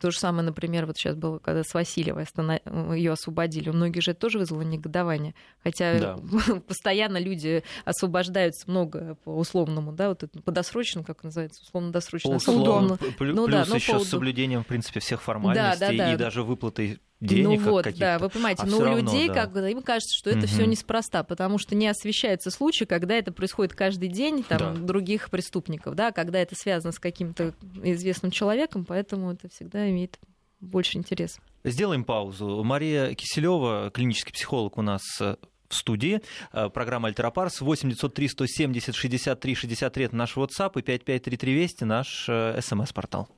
[0.00, 2.26] То же самое, например, вот сейчас было, когда с Васильевой
[2.96, 3.68] ее освободили.
[3.68, 5.34] У многих же это тоже вызвало негодование.
[5.62, 6.18] Хотя да.
[6.66, 12.34] постоянно люди освобождаются много по условному, да, вот это, по досрочному, как называется, условно-досрочно.
[12.34, 12.96] Условно.
[13.18, 16.14] Плюс ну, да, еще с соблюдением, в принципе, всех формальностей да, да, да.
[16.14, 17.60] и даже выплатой денег.
[17.60, 19.34] Ну вот, да, вы понимаете, а но у равно, людей да.
[19.34, 20.46] как бы им кажется, что это угу.
[20.46, 24.80] все неспроста, потому что не освещается случай, когда это происходит каждый день там да.
[24.80, 30.18] других преступников, да, когда это связано с каким-то известным человеком, поэтому это всегда имеет
[30.60, 31.38] больше интерес.
[31.64, 32.62] Сделаем паузу.
[32.64, 35.36] Мария Киселева, клинический психолог у нас э,
[35.68, 36.20] в студии.
[36.52, 37.60] Э, программа «Альтерапарс».
[37.60, 43.28] 8 903 170 63 63 это наш WhatsApp и 5533 Вести наш э, СМС-портал.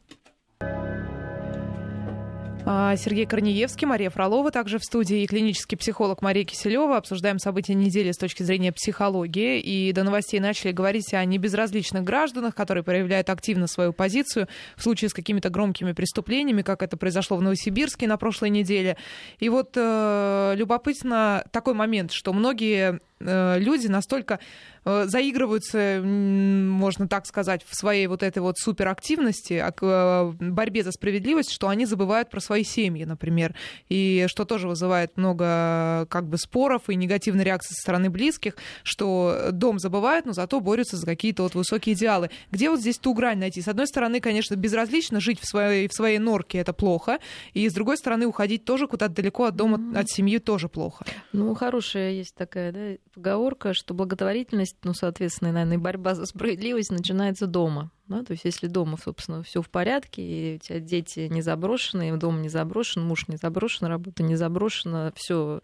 [2.66, 6.96] А, Сергей Корнеевский, Мария Фролова, также в студии и клинический психолог Мария Киселева.
[6.96, 9.60] Обсуждаем события недели с точки зрения психологии.
[9.60, 15.10] И до новостей начали говорить о небезразличных гражданах, которые проявляют активно свою позицию в случае
[15.10, 18.96] с какими-то громкими преступлениями, как это произошло в Новосибирске на прошлой неделе.
[19.40, 24.38] И вот э, любопытно такой момент, что многие люди настолько
[24.84, 30.92] Э, заигрываются, можно так сказать, в своей вот этой вот суперактивности, а э, борьбе за
[30.92, 33.54] справедливость, что они забывают про свои семьи, например,
[33.88, 39.48] и что тоже вызывает много как бы споров и негативной реакции со стороны близких, что
[39.52, 42.30] дом забывают, но зато борются за какие-то вот высокие идеалы.
[42.50, 43.62] Где вот здесь ту грань найти?
[43.62, 47.20] С одной стороны, конечно, безразлично жить в своей, в своей норке это плохо,
[47.54, 49.98] и с другой стороны, уходить тоже куда-то далеко от дома, mm-hmm.
[49.98, 51.06] от семьи тоже плохо.
[51.32, 57.46] Ну, хорошая есть такая да, поговорка, что благотворительность ну, соответственно, наверное, борьба за справедливость начинается
[57.46, 57.90] дома.
[58.06, 58.22] Да?
[58.22, 62.42] То есть если дома, собственно, все в порядке, и у тебя дети не заброшены, дом
[62.42, 65.62] не заброшен, муж не заброшен, работа не заброшена, все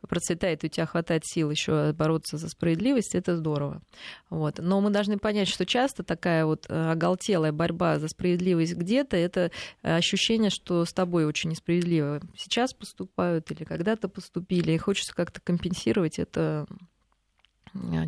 [0.00, 3.82] процветает, у тебя хватает сил еще бороться за справедливость, это здорово.
[4.30, 4.58] Вот.
[4.58, 9.50] Но мы должны понять, что часто такая вот э, оголтелая борьба за справедливость где-то, это
[9.82, 16.18] ощущение, что с тобой очень несправедливо сейчас поступают или когда-то поступили, и хочется как-то компенсировать
[16.18, 16.66] это Э,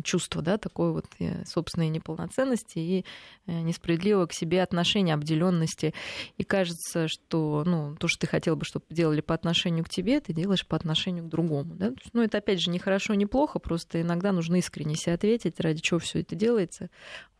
[0.03, 3.05] чувство, да, такой вот э, собственной неполноценности и
[3.47, 5.93] э, несправедливого к себе отношения, обделенности.
[6.37, 10.19] И кажется, что ну, то, что ты хотел бы, чтобы делали по отношению к тебе,
[10.19, 11.75] ты делаешь по отношению к другому.
[11.75, 11.93] Да?
[12.13, 15.81] Ну, это опять же не хорошо, не плохо, просто иногда нужно искренне себе ответить, ради
[15.81, 16.89] чего все это делается.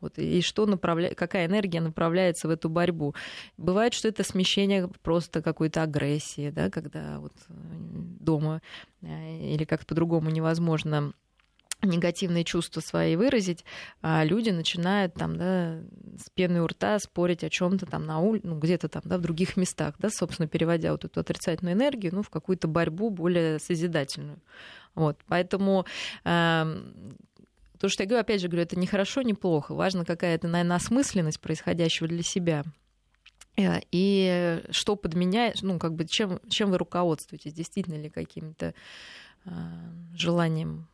[0.02, 1.16] Вот, и что направля...
[1.16, 3.16] какая энергия направляется в эту борьбу.
[3.58, 8.62] Бывает, что это смещение просто какой-то агрессии, да, когда вот дома
[9.02, 11.14] или как-то по-другому невозможно
[11.82, 13.64] негативные чувства свои выразить,
[14.02, 15.80] а люди начинают там, да,
[16.18, 19.22] с пены у рта спорить о чем-то там на улице, ну, где-то там, да, в
[19.22, 24.40] других местах, да, собственно, переводя вот эту отрицательную энергию, ну, в какую-то борьбу более созидательную.
[24.96, 25.86] Вот, поэтому
[26.24, 26.82] э,
[27.80, 29.76] то, что я говорю, опять же говорю, это не хорошо, не плохо.
[29.76, 32.64] Важно какая-то, наверное, осмысленность происходящего для себя.
[33.58, 38.74] Э, и что подменяет, ну, как бы, чем, чем вы руководствуетесь, действительно ли каким-то
[39.46, 39.50] э,
[40.14, 40.88] желанием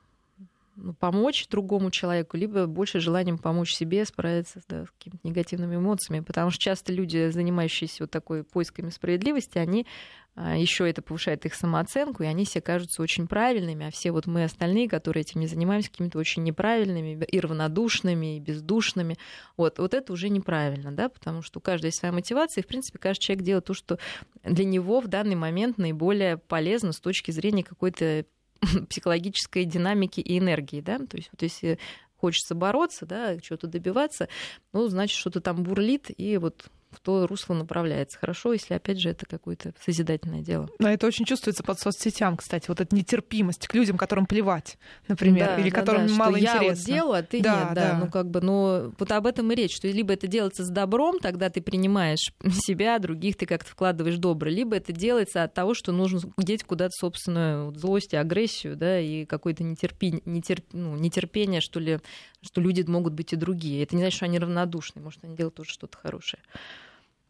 [1.00, 6.24] помочь другому человеку, либо больше желанием помочь себе справиться да, с какими-то негативными эмоциями.
[6.24, 9.86] Потому что часто люди, занимающиеся вот такой поисками справедливости, они
[10.34, 14.28] а, еще это повышает их самооценку, и они себе кажутся очень правильными, а все вот
[14.28, 19.18] мы остальные, которые этим не занимаемся, какими-то очень неправильными, и равнодушными, и бездушными.
[19.58, 22.68] Вот, вот это уже неправильно, да, потому что у каждого есть своя мотивация, и, в
[22.68, 24.00] принципе, каждый человек делает то, что
[24.44, 28.26] для него в данный момент наиболее полезно с точки зрения какой-то
[28.90, 31.80] психологической динамики и энергии, да, то есть вот если
[32.18, 34.30] хочется бороться, да, чего-то добиваться,
[34.74, 38.20] ну, значит, что-то там бурлит, и вот в то русло направляется.
[38.20, 40.70] Хорошо, если, опять же, это какое-то созидательное дело.
[40.80, 44.78] Но это очень чувствуется под соцсетям, кстати, вот эта нетерпимость к людям, которым плевать,
[45.08, 46.64] например, да, или да, которым да, мало что интересно.
[46.64, 47.92] Я вот делаю, а ты да, нет, да.
[47.92, 47.98] да.
[48.00, 51.20] Ну, как бы, ну, вот об этом и речь, что либо это делается с добром,
[51.20, 52.32] тогда ты принимаешь
[52.66, 56.92] себя, других ты как-то вкладываешь добро, либо это делается от того, что нужно деть куда-то
[56.92, 60.22] собственную злость и агрессию, да, и какое-то нетерпи...
[60.26, 60.66] нетерп...
[60.74, 62.00] ну, нетерпение, что ли,
[62.42, 63.84] что люди могут быть и другие.
[63.84, 66.42] Это не значит, что они равнодушны, может, они делают тоже что-то хорошее.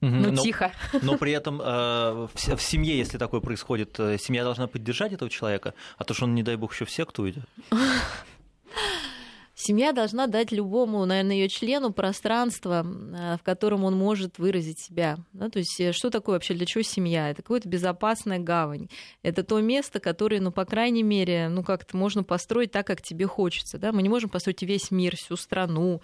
[0.01, 0.71] Ну, но, тихо.
[1.03, 5.29] Но при этом э, в, в семье, если такое происходит, э, семья должна поддержать этого
[5.29, 7.43] человека, а то, что он, не дай бог, еще в секту уйдет.
[9.63, 15.17] Семья должна дать любому, наверное, ее члену пространство, в котором он может выразить себя.
[15.33, 15.49] Да?
[15.49, 17.29] То есть э, что такое вообще, для чего семья?
[17.29, 18.87] Это какая-то безопасная гавань.
[19.21, 23.27] Это то место, которое, ну, по крайней мере, ну, как-то можно построить так, как тебе
[23.27, 23.77] хочется.
[23.77, 23.91] Да?
[23.91, 26.01] Мы не можем построить весь мир, всю страну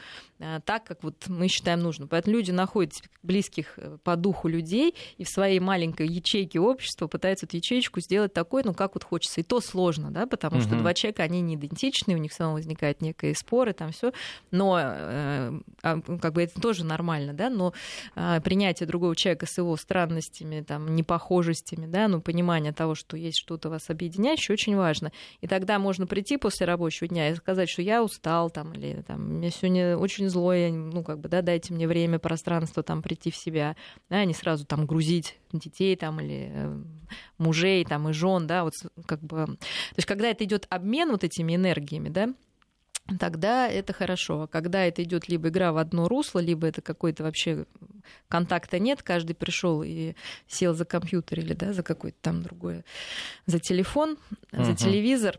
[0.65, 2.05] так, как вот мы считаем нужно.
[2.07, 2.93] Поэтому люди находят
[3.23, 8.33] близких э, по духу людей и в своей маленькой ячейке общества пытаются эту ячейку сделать
[8.33, 9.41] такой, ну, как вот хочется.
[9.41, 10.63] И то сложно, да, потому угу.
[10.63, 14.11] что два человека, они не идентичны, у них все равно возникают некие споры, там все.
[14.51, 17.73] Но э, а, как бы это тоже нормально, да, но
[18.15, 23.37] э, принятие другого человека с его странностями, там, непохожестями, да, ну, понимание того, что есть
[23.37, 25.11] что-то вас объединяющее, очень важно.
[25.41, 29.37] И тогда можно прийти после рабочего дня и сказать, что я устал, там, или там,
[29.37, 33.37] мне сегодня очень злой, ну, как бы, да, дайте мне время, пространство, там, прийти в
[33.37, 33.75] себя,
[34.09, 36.83] да, не сразу там грузить детей там или э,
[37.37, 38.73] мужей там и жен, да, вот
[39.05, 42.33] как бы, то есть когда это идет обмен вот этими энергиями, да,
[43.19, 44.43] тогда это хорошо.
[44.43, 47.65] А когда это идет либо игра в одно русло, либо это какой-то вообще
[48.27, 50.13] контакта нет, каждый пришел и
[50.47, 52.83] сел за компьютер или да, за какой-то там другой,
[53.45, 54.17] за телефон,
[54.51, 54.63] uh-huh.
[54.63, 55.37] за телевизор,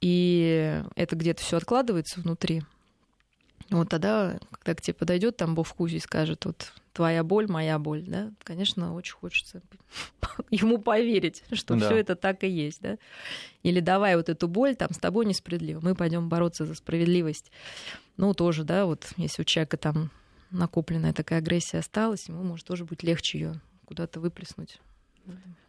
[0.00, 2.62] и это где-то все откладывается внутри.
[3.70, 7.46] Вот тогда, когда к тебе подойдет там Бог в кузе и скажет, вот твоя боль,
[7.48, 9.62] моя боль, да, конечно, очень хочется
[10.50, 11.86] ему поверить, что да.
[11.86, 12.98] все это так и есть, да.
[13.62, 17.50] Или давай вот эту боль, там с тобой несправедливо, мы пойдем бороться за справедливость.
[18.16, 20.10] Ну, тоже, да, вот если у человека там
[20.50, 24.80] накопленная такая агрессия осталась, ему может тоже быть легче ее куда-то выплеснуть.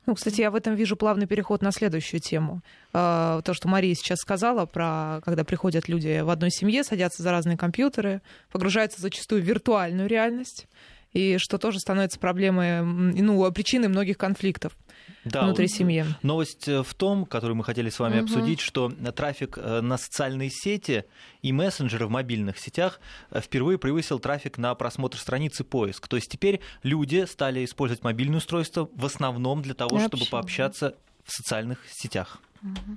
[0.07, 2.61] Ну, кстати, я в этом вижу плавный переход на следующую тему.
[2.91, 7.31] А, то, что Мария сейчас сказала про, когда приходят люди в одной семье, садятся за
[7.31, 10.67] разные компьютеры, погружаются зачастую в виртуальную реальность,
[11.13, 14.77] и что тоже становится проблемой, ну, причиной многих конфликтов
[15.25, 16.05] да, внутри семьи.
[16.21, 18.25] Новость э, в том, которую мы хотели с вами угу.
[18.25, 21.05] обсудить, что трафик э, на социальные сети
[21.41, 26.07] и мессенджеры в мобильных сетях э, впервые превысил трафик на просмотр страницы поиск.
[26.07, 31.31] То есть теперь люди стали использовать мобильное устройство в основном для того, чтобы пообщаться в
[31.31, 32.39] социальных сетях.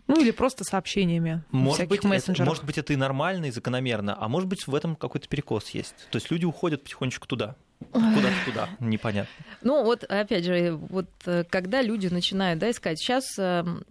[0.06, 2.40] Ну или просто сообщениями может быть, мессенджерах.
[2.40, 5.70] Это, может быть, это и нормально, и закономерно, а может быть, в этом какой-то перекос
[5.70, 6.08] есть.
[6.10, 7.56] То есть люди уходят потихонечку туда.
[7.92, 9.32] Куда-то туда, непонятно.
[9.62, 13.84] Ну вот, опять же, вот э, когда люди начинают да, искать, сейчас эм,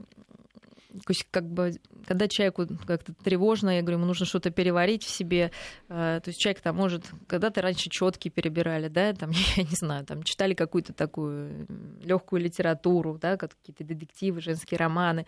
[1.32, 1.74] как бы
[2.06, 5.52] когда человеку как-то тревожно, я говорю, ему нужно что-то переварить в себе.
[5.90, 10.06] Э, то есть человек там может, когда-то раньше четки перебирали, да, там, я не знаю,
[10.06, 11.68] там читали какую-то такую
[12.02, 15.26] легкую литературу, да, какие-то детективы, женские романы,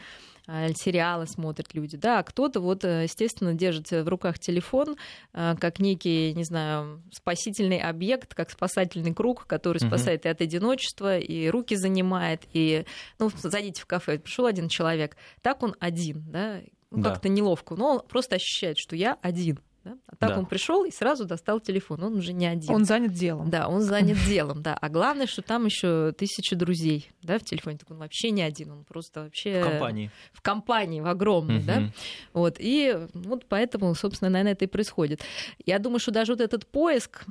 [0.48, 4.96] сериалы смотрят люди, да, а кто-то вот, э, естественно, держит в руках телефон
[5.34, 10.30] как некий, не знаю, спасительный объект, как спасательный круг, который спасает угу.
[10.30, 12.86] и от одиночества, и руки занимает, и,
[13.20, 17.12] ну, зайдите в кафе, пришел один человек, так он один, да, ну, да.
[17.12, 19.60] как-то неловко, но он просто ощущает, что я один.
[19.86, 19.98] Да?
[20.08, 20.40] А так да.
[20.40, 22.04] он пришел и сразу достал телефон.
[22.04, 22.72] Он уже не один.
[22.72, 23.52] Он занят делом.
[23.52, 24.76] Да, он занят делом, да.
[24.82, 27.78] А главное, что там еще тысячи друзей, да, в телефоне.
[27.78, 31.66] Так он вообще не один, он просто вообще в компании, в компании, в огромной, угу.
[31.68, 31.92] да.
[32.34, 35.22] Вот и вот поэтому, собственно, наверное, это и происходит.
[35.64, 37.24] Я думаю, что даже вот этот поиск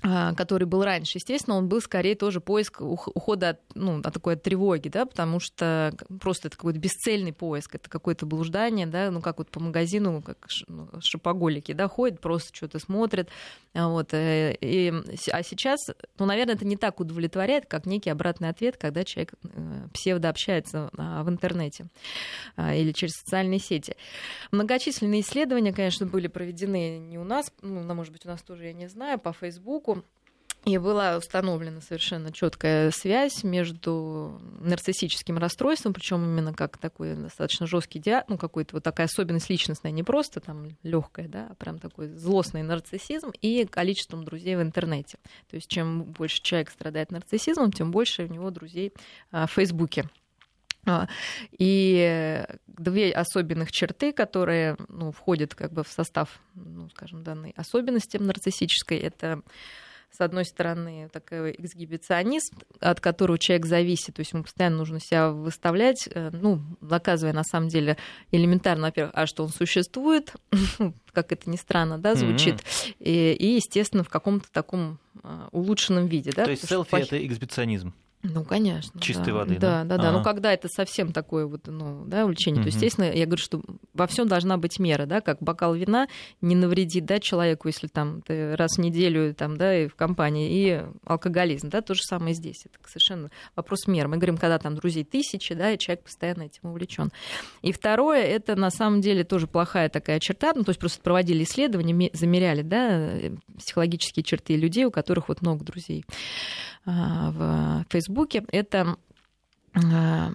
[0.00, 4.42] который был раньше, естественно, он был скорее тоже поиск ухода от, ну, от такой от
[4.42, 9.38] тревоги, да, потому что просто это какой-то бесцельный поиск, это какое-то блуждание, да, ну как
[9.38, 13.28] вот по магазину, как ну, шопоголики, да, ходят, просто что-то смотрят,
[13.74, 14.92] а вот, э, и,
[15.32, 19.88] а сейчас, ну, наверное, это не так удовлетворяет, как некий обратный ответ, когда человек э,
[19.92, 21.86] псевдообщается а, в интернете
[22.56, 23.96] или через социальные сети.
[24.52, 28.72] Многочисленные исследования, конечно, были проведены не у нас, ну, может быть, у нас тоже, я
[28.72, 30.04] не знаю, по Фейсбуку, руку.
[30.64, 38.00] И была установлена совершенно четкая связь между нарциссическим расстройством, причем именно как такой достаточно жесткий
[38.00, 42.08] диагноз, ну какой-то вот такая особенность личностная, не просто там легкая, да, а прям такой
[42.08, 45.18] злостный нарциссизм и количеством друзей в интернете.
[45.48, 48.92] То есть чем больше человек страдает нарциссизмом, тем больше у него друзей
[49.30, 50.10] а, в Фейсбуке.
[50.88, 51.06] А,
[51.52, 58.16] и две особенных черты, которые ну, входят как бы в состав, ну, скажем, данной особенности
[58.16, 59.42] нарциссической, это
[60.10, 65.30] с одной стороны, такой эксгибиционист, от которого человек зависит, то есть ему постоянно нужно себя
[65.30, 67.98] выставлять, э, ну, доказывая на самом деле
[68.32, 70.32] элементарно, во-первых, а что он существует,
[71.12, 72.96] как это ни странно, да, звучит, mm-hmm.
[73.00, 76.46] и, и, естественно, в каком-то таком а, улучшенном виде, да.
[76.46, 77.92] То есть селфи— это эксбиционизм?
[78.22, 79.00] Ну, конечно.
[79.00, 79.34] Чистой да.
[79.34, 79.84] воды, да?
[79.84, 80.08] Да, да, да.
[80.08, 80.18] Ага.
[80.18, 82.76] Ну, когда это совсем такое вот, ну, да, увлечение, то, Мгм.
[82.76, 83.62] естественно, я говорю, что
[83.94, 86.08] во всем должна быть мера, да, как бокал вина
[86.40, 90.50] не навредит, да, человеку, если там ты раз в неделю, там, да, и в компании,
[90.50, 92.66] и алкоголизм, да, то же самое здесь.
[92.66, 94.08] Это совершенно вопрос меры.
[94.08, 97.12] Мы говорим, когда там друзей тысячи, да, и человек постоянно этим увлечен.
[97.62, 101.44] И второе, это на самом деле тоже плохая такая черта, ну, то есть просто проводили
[101.44, 106.04] исследования, ме- замеряли, да, э, психологические черты людей, у которых вот много друзей
[106.77, 108.96] а, в Фейсбуке, это
[109.74, 110.32] а,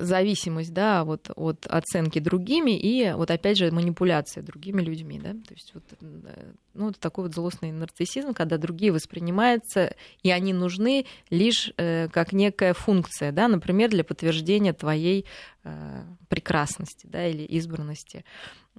[0.00, 5.54] зависимость, да, вот от оценки другими и вот опять же манипуляция другими людьми, да, то
[5.54, 11.06] есть вот, э, ну, это такой вот злостный нарциссизм, когда другие воспринимаются, и они нужны
[11.28, 15.26] лишь э, как некая функция, да, например, для подтверждения твоей
[15.64, 18.24] э, прекрасности, да, или избранности,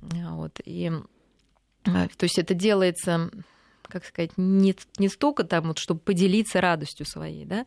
[0.01, 0.91] А, вот, и
[1.85, 3.29] э, то есть это делается
[3.91, 7.65] как сказать, не, не столько там, вот, чтобы поделиться радостью своей, да,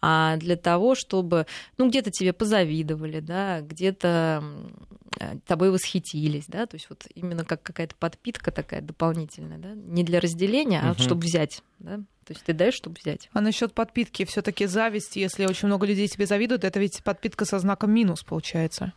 [0.00, 1.46] а для того, чтобы,
[1.78, 7.62] ну, где-то тебе позавидовали, да, где-то м, тобой восхитились, да, то есть вот именно как
[7.62, 10.98] какая-то подпитка такая дополнительная, да, не для разделения, а Мгм.
[10.98, 13.28] чтобы взять, да, то есть ты даешь, чтобы взять.
[13.32, 17.58] А насчет подпитки все-таки зависть, если очень много людей тебе завидуют, это ведь подпитка со
[17.58, 18.92] знаком минус получается.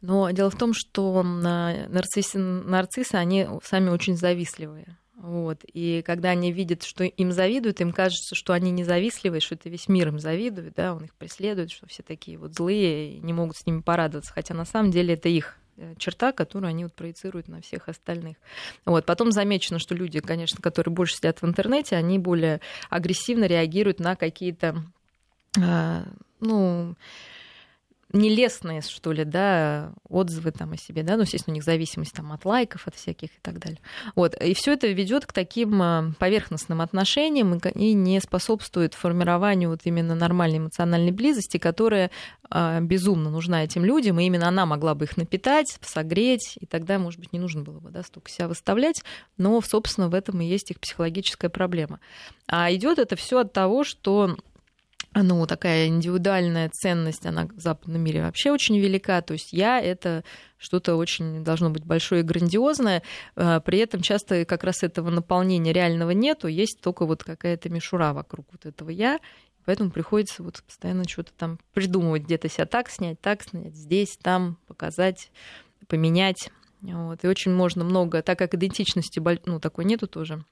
[0.00, 4.98] Но дело в том, что нарциссы, нарциссы, они сами очень завистливые.
[5.22, 5.60] Вот.
[5.72, 9.68] И когда они видят, что им завидуют, им кажется, что они не завистливые, что это
[9.68, 13.32] весь мир им завидует, да, он их преследует, что все такие вот злые и не
[13.32, 14.32] могут с ними порадоваться.
[14.32, 18.36] Хотя на самом деле это их э, черта, которую они вот проецируют на всех остальных.
[18.84, 19.06] Вот.
[19.06, 22.60] Потом замечено, что люди, конечно, которые больше сидят в интернете, они более
[22.90, 24.82] агрессивно реагируют на какие-то
[25.60, 26.04] а,
[26.40, 26.96] ну,
[28.12, 32.32] нелестные, что ли, да, отзывы там о себе, да, ну, естественно, у них зависимость там
[32.32, 33.78] от лайков, от всяких и так далее.
[34.14, 39.80] Вот, и все это ведет к таким а, поверхностным отношениям и не способствует формированию вот
[39.84, 42.10] именно нормальной эмоциональной близости, которая
[42.50, 46.98] а, безумно нужна этим людям, и именно она могла бы их напитать, согреть, и тогда,
[46.98, 49.02] может быть, не нужно было бы, да, столько себя выставлять,
[49.38, 52.00] но, собственно, в этом и есть их психологическая проблема.
[52.46, 54.36] А идет это все от того, что
[55.14, 59.20] ну, такая индивидуальная ценность, она в западном мире вообще очень велика.
[59.20, 60.24] То есть я— это
[60.56, 63.02] что-то очень должно быть большое и грандиозное.
[63.36, 68.12] а, При этом часто как раз этого наполнения реального нету, есть только вот какая-то мишура
[68.12, 69.18] вокруг вот этого я.
[69.64, 74.58] Поэтому приходится вот постоянно что-то там придумывать, где-то себя так снять, так снять, здесь, там,
[74.66, 75.30] показать,
[75.88, 76.50] поменять.
[76.80, 77.22] Вот.
[77.22, 80.44] И очень можно много, так как идентичности ну, такой нету тоже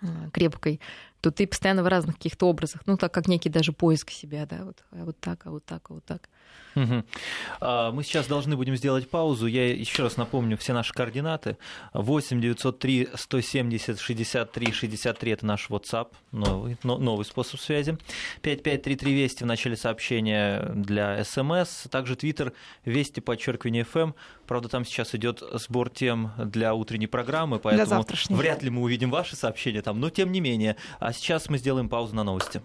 [0.00, 0.80] а, крепкой,
[1.24, 4.62] то ты постоянно в разных каких-то образах, ну, так как некий даже поиск себя, да,
[4.62, 6.28] вот, а вот так, а вот так, а вот так.
[7.60, 9.46] А, Мы сейчас должны будем сделать паузу.
[9.46, 11.56] Я еще раз напомню все наши координаты.
[11.92, 17.96] 8 903 170 63 63 это наш WhatsApp, новый, но- новый способ связи.
[18.42, 21.84] 5533 Вести в начале сообщения для СМС.
[21.90, 22.52] Также Твиттер
[22.84, 24.12] Вести подчеркивание ФМ.
[24.46, 27.86] Правда, там сейчас идет сбор тем для утренней программы, поэтому
[28.36, 30.76] вряд ли мы увидим ваши сообщения там, но тем не менее.
[30.98, 32.62] А сейчас мы сделаем паузу на новости.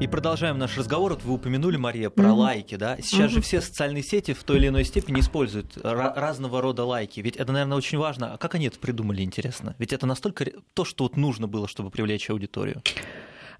[0.00, 1.14] И продолжаем наш разговор.
[1.14, 2.38] Вот вы упомянули, Мария, про Мгм.
[2.38, 2.96] лайки, да?
[3.02, 3.42] Сейчас же Мгм.
[3.42, 7.18] все социальные сети в той или иной степени используют ра- разного рода лайки.
[7.18, 8.34] Ведь это, наверное, очень важно.
[8.34, 9.74] А как они это придумали, интересно?
[9.78, 12.80] Ведь это настолько то, что вот нужно было, чтобы привлечь аудиторию.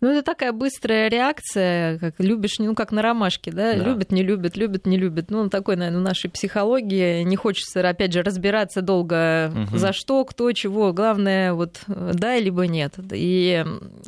[0.00, 3.74] Ну, это такая быстрая реакция, как любишь, ну, как на ромашке, да?
[3.74, 3.84] Да.
[3.84, 5.30] Любит, не любит, любит, не любит.
[5.30, 7.24] Ну, такой, наверное, в нашей психологии.
[7.24, 9.76] Не хочется, опять же, разбираться долго, Мгм.
[9.76, 10.92] за что, кто, чего.
[10.92, 12.94] Главное, вот, да, либо нет.
[13.12, 13.64] И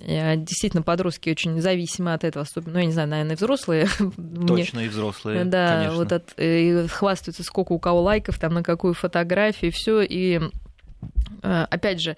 [0.06, 3.88] э, действительно, подростки очень зависимы от этого, особенно, ну, я не знаю, наверное, и взрослые.
[4.46, 5.96] Точно, и взрослые, Да, конечно.
[5.96, 10.02] вот от, э, и хвастаются, сколько у кого лайков, там на какую фотографию, все.
[10.02, 10.40] И
[11.42, 12.16] э, опять же,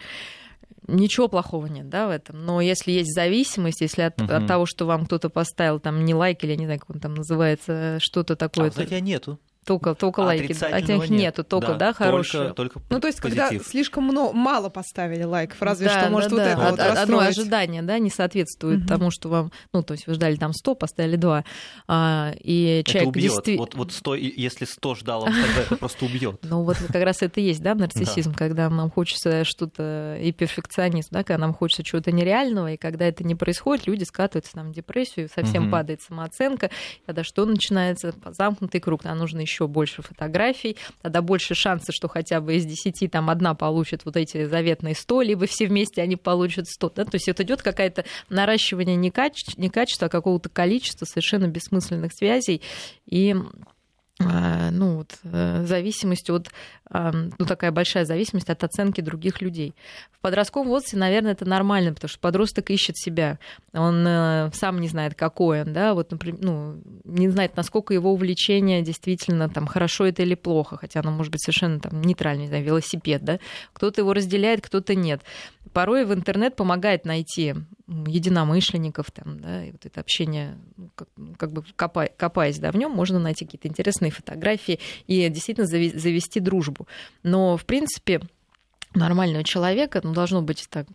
[0.87, 2.45] ничего плохого нет, да, в этом.
[2.45, 4.35] Но если есть зависимость, если от, Мгм.
[4.35, 7.15] от того, что вам кто-то поставил там не лайк или не знаю, как он там
[7.15, 9.39] называется, что-то А, такое, кстати, а нету.
[9.65, 11.11] Только, только А лайки, от них нет.
[11.11, 12.53] нету, только, да, только- хорошие.
[12.55, 13.67] Только, Ну, то есть, когда позитив.
[13.67, 16.51] слишком много, мало поставили лайков, разве Да, что, может, да, вот да.
[16.53, 16.89] это вот Одно
[17.19, 17.39] расстроить.
[17.39, 18.89] ожидание, да, не соответствует Мгм.
[18.89, 21.45] тому, что вам, ну, то есть вы ждали там 100, поставили 2,
[21.87, 23.23] а, и Это человек убьет.
[23.31, 23.59] действительно...
[23.59, 26.41] Вот, вот 100, и- если 100 ждал, тогда это просто убьет.
[26.43, 31.09] Ну вот как раз это и есть, да, нарциссизм, когда нам хочется что-то, и перфекционизм,
[31.13, 34.75] да, когда нам хочется чего-то нереального, и когда это не происходит, люди скатываются там в
[34.75, 36.71] депрессию, совсем падает самооценка,
[37.07, 38.13] тогда что начинается?
[38.27, 43.11] Замкнутый круг, а нужно еще больше фотографий, тогда больше шансов, что хотя бы из 10
[43.11, 47.15] там одна получит вот эти заветные 100, либо все вместе они получат 100, да, то
[47.15, 52.63] есть это идет какое-то наращивание не, каче- не качества, а какого-то количества совершенно бессмысленных связей,
[53.07, 53.37] и
[54.71, 56.49] ну, вот, э, зависимость от,
[56.91, 59.75] ну, такая большая зависимость от оценки других людей.
[60.13, 63.39] В подростковом возрасте, наверное, это нормально, потому что подросток ищет себя.
[63.73, 68.13] Он э, сам не знает, какой он, да, вот, например, ну, не знает, насколько его
[68.13, 72.49] увлечение действительно там хорошо это или плохо, хотя оно может быть совершенно там нейтральный, не
[72.49, 73.39] знаю, велосипед, да.
[73.73, 75.23] Кто-то его разделяет, кто-то нет.
[75.73, 77.55] Порой в интернет помогает найти
[77.89, 81.09] единомышленников, там, да, и вот это общение, ну, как,
[81.39, 86.41] как бы копая, копаясь да, в нем, можно найти какие-то интересные фотографии и действительно завести
[86.41, 86.87] дружбу.
[87.23, 88.21] Но, в принципе,
[88.95, 90.87] нормального человека ну, должно быть так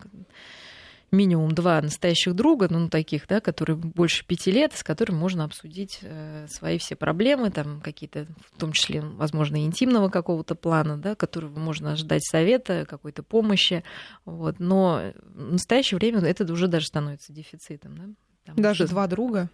[1.10, 6.00] минимум два настоящих друга, ну, таких, да, которые больше пяти лет, с которыми можно обсудить
[6.02, 11.58] э, свои все проблемы, там какие-то, в том числе, возможно, интимного какого-то плана, да, которого
[11.58, 13.84] можно ожидать совета, какой-то помощи,
[14.24, 14.56] вот.
[14.58, 18.04] Но в настоящее время это уже даже становится дефицитом, да.
[18.44, 19.50] Там даже два друга?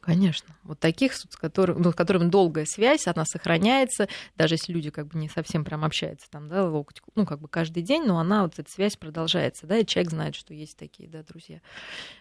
[0.00, 0.56] Конечно.
[0.64, 5.08] Вот таких, с, которым, ну, с которыми долгая связь, она сохраняется, даже если люди как
[5.08, 8.44] бы не совсем прям общаются там, да, локоть, ну, как бы каждый день, но она,
[8.44, 11.60] вот эта связь продолжается, да, и человек знает, что есть такие, да, друзья.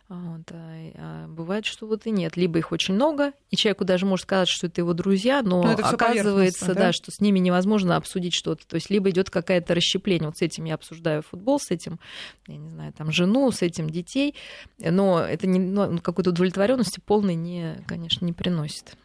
[0.09, 2.35] Вот, а, а бывает, что вот и нет.
[2.35, 5.71] Либо их очень много, и человеку даже может сказать, что это его друзья, но, но
[5.71, 6.73] оказывается, да?
[6.73, 8.67] да, что с ними невозможно обсудить что-то.
[8.67, 10.27] То есть либо идет какое-то расщепление.
[10.27, 11.99] Вот с этим я обсуждаю футбол, с этим,
[12.47, 14.35] я не знаю, там жену, с этим детей,
[14.79, 18.95] но это не, ну, какой-то удовлетворенности полной не конечно, не приносит.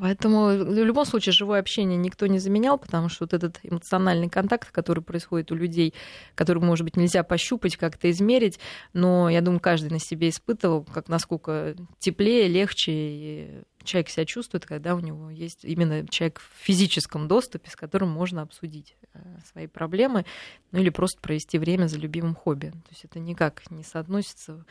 [0.00, 4.70] Поэтому в любом случае живое общение никто не заменял, потому что вот этот эмоциональный контакт,
[4.70, 5.92] который происходит у людей,
[6.34, 8.60] который, может быть, нельзя пощупать, как-то измерить,
[8.92, 14.66] но я думаю, каждый на себе испытывал, как насколько теплее, легче и человек себя чувствует,
[14.66, 19.18] когда у него есть именно человек в физическом доступе, с которым можно обсудить э,
[19.50, 20.24] свои проблемы,
[20.72, 22.70] ну или просто провести время за любимым хобби.
[22.70, 24.64] То есть это никак не соотносится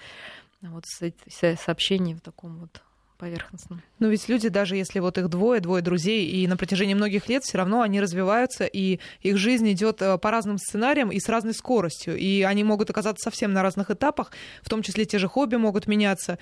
[0.71, 2.81] вот с, с общением в таком вот
[3.17, 3.81] поверхностном.
[3.99, 7.43] Но ведь люди, даже если вот их двое, двое друзей, и на протяжении многих лет
[7.43, 11.53] все равно они развиваются, и их жизнь идет э, по разным сценариям и с разной
[11.53, 12.17] скоростью.
[12.17, 15.87] И они могут оказаться совсем на разных этапах, в том числе те же хобби могут
[15.87, 16.37] меняться.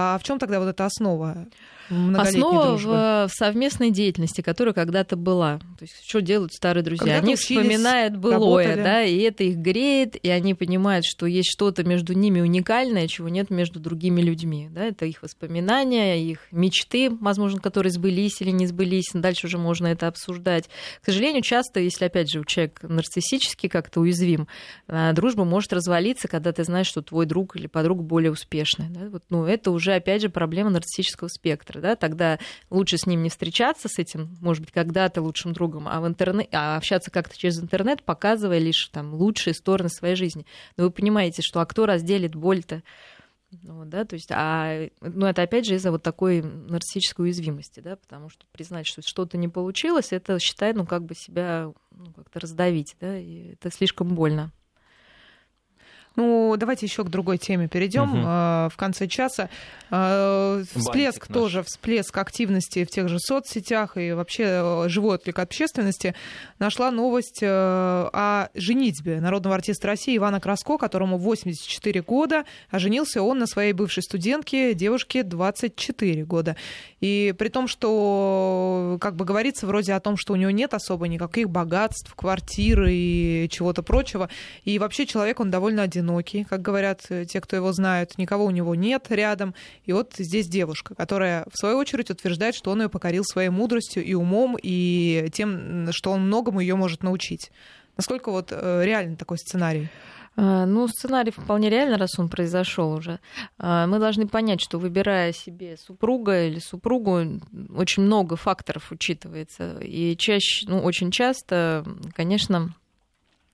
[0.00, 1.48] А в чем тогда вот эта основа?
[1.90, 2.92] Основа дружбы?
[2.92, 5.58] в совместной деятельности, которая когда-то была.
[5.78, 7.04] То есть, что делают старые друзья?
[7.04, 8.84] Когда они учились, вспоминают былое, работали.
[8.84, 13.28] да, и это их греет, и они понимают, что есть что-то между ними уникальное, чего
[13.28, 14.68] нет между другими людьми.
[14.70, 14.84] Да?
[14.84, 19.10] Это их воспоминания, их мечты, возможно, которые сбылись или не сбылись.
[19.14, 20.68] Дальше уже можно это обсуждать.
[21.00, 24.46] К сожалению, часто, если, опять же, у человека нарциссически как-то уязвим,
[24.88, 28.88] а, дружба может развалиться, когда ты знаешь, что твой друг или подруга более успешный.
[28.90, 29.08] Да?
[29.08, 32.38] Вот, ну, это уже, опять же, проблема нарциссического спектра да, тогда
[32.70, 36.48] лучше с ним не встречаться, с этим, может быть, когда-то лучшим другом, а, в интернет,
[36.52, 40.46] а общаться как-то через интернет, показывая лишь там лучшие стороны своей жизни.
[40.76, 42.82] Но вы понимаете, что а кто разделит боль-то?
[43.62, 47.96] Ну, да, то есть, а, ну, это опять же из-за вот такой нарциссической уязвимости, да,
[47.96, 52.40] потому что признать, что что-то не получилось, это считай, ну, как бы себя ну, как-то
[52.40, 54.52] раздавить, да, и это слишком больно.
[56.18, 58.22] Ну, давайте еще к другой теме перейдем угу.
[58.22, 59.48] в конце часа.
[59.88, 61.66] Э, всплеск Бантик тоже, наш.
[61.68, 66.16] всплеск активности в тех же соцсетях и вообще э, живой отклик общественности.
[66.58, 73.38] Нашла новость о женитьбе народного артиста России Ивана Краско, которому 84 года, а женился он
[73.38, 76.56] на своей бывшей студентке, девушке 24 года.
[77.00, 81.06] И при том, что, как бы говорится, вроде о том, что у него нет особо
[81.06, 84.28] никаких богатств, квартиры и чего-то прочего.
[84.64, 88.44] И вообще человек, он довольно одинокий одинокий, как говорят э, те, кто его знают, никого
[88.44, 89.54] у него нет рядом.
[89.84, 94.04] И вот здесь девушка, которая, в свою очередь, утверждает, что он ее покорил своей мудростью
[94.04, 97.50] и умом, и тем, что он многому ее может научить.
[97.96, 99.88] Насколько вот э, реален такой сценарий?
[100.36, 103.18] А, ну, сценарий вполне реально, раз он произошел уже.
[103.58, 107.40] А, мы должны понять, что выбирая себе супруга или супругу,
[107.74, 109.78] очень много факторов учитывается.
[109.80, 111.84] И чаще, ну, очень часто,
[112.14, 112.72] конечно,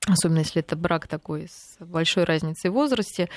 [0.07, 3.29] Особенно если это брак такой с большой разницей в возрасте.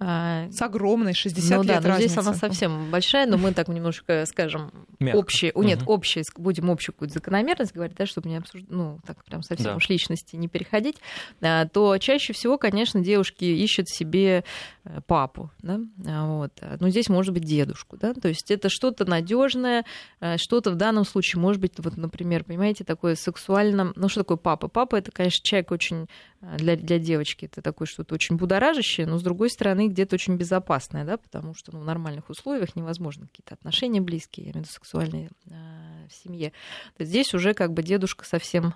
[0.00, 2.08] А, с огромной, 60 ну, лет да, но разница.
[2.08, 5.18] здесь она совсем большая, но мы так немножко скажем Мягко.
[5.18, 5.62] общие, угу.
[5.62, 9.66] нет, общие, будем общую какую-то закономерность говорить, да, чтобы не обсуждать, ну, так прям совсем
[9.66, 9.76] да.
[9.76, 10.96] уж личности не переходить,
[11.40, 14.44] а, то чаще всего, конечно, девушки ищут себе
[14.84, 16.52] э, папу, да, а, вот.
[16.80, 19.84] Но здесь может быть дедушку, да, то есть это что-то надежное,
[20.20, 24.38] э, что-то в данном случае может быть, вот, например, понимаете, такое сексуально, ну, что такое
[24.38, 24.66] папа?
[24.66, 26.08] Папа это, конечно, человек очень
[26.40, 31.04] для, для девочки это такое что-то очень будоражащее, но с другой стороны где-то очень безопасное,
[31.04, 36.06] да, потому что ну, в нормальных условиях невозможно какие-то отношения близкие, я в сексуальные э,
[36.08, 36.52] в семье.
[36.98, 38.74] Здесь уже как бы дедушка совсем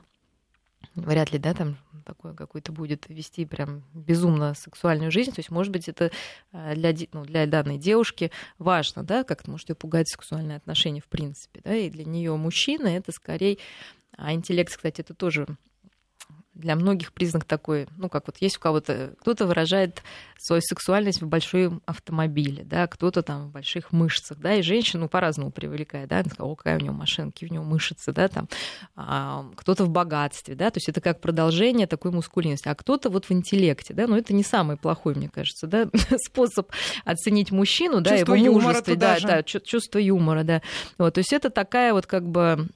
[0.94, 5.30] вряд ли, да, там такое какой-то будет вести прям безумно сексуальную жизнь.
[5.30, 6.10] То есть, может быть, это
[6.52, 11.08] э, для, ну, для данной девушки важно, да, как-то может ее пугать сексуальные отношения в
[11.08, 13.58] принципе, да, и для нее мужчина это скорее
[14.16, 15.46] а интеллект, кстати, это тоже
[16.60, 20.02] для многих признак такой, ну, как вот есть у кого-то, кто-то выражает
[20.38, 25.50] свою сексуальность в большом автомобиле, да, кто-то там в больших мышцах, да, и женщину по-разному
[25.50, 28.48] привлекает, да, о, какая у него машинки, у него мышцы, да, там,
[28.96, 33.26] а, кто-то в богатстве, да, то есть это как продолжение такой мускулинности, а кто-то вот
[33.26, 35.88] в интеллекте, да, но это не самый плохой, мне кажется, да,
[36.24, 36.70] способ
[37.04, 40.62] оценить мужчину, да, чувство его мужество, да, да, чувство юмора, да,
[40.98, 42.68] вот, то есть это такая вот как бы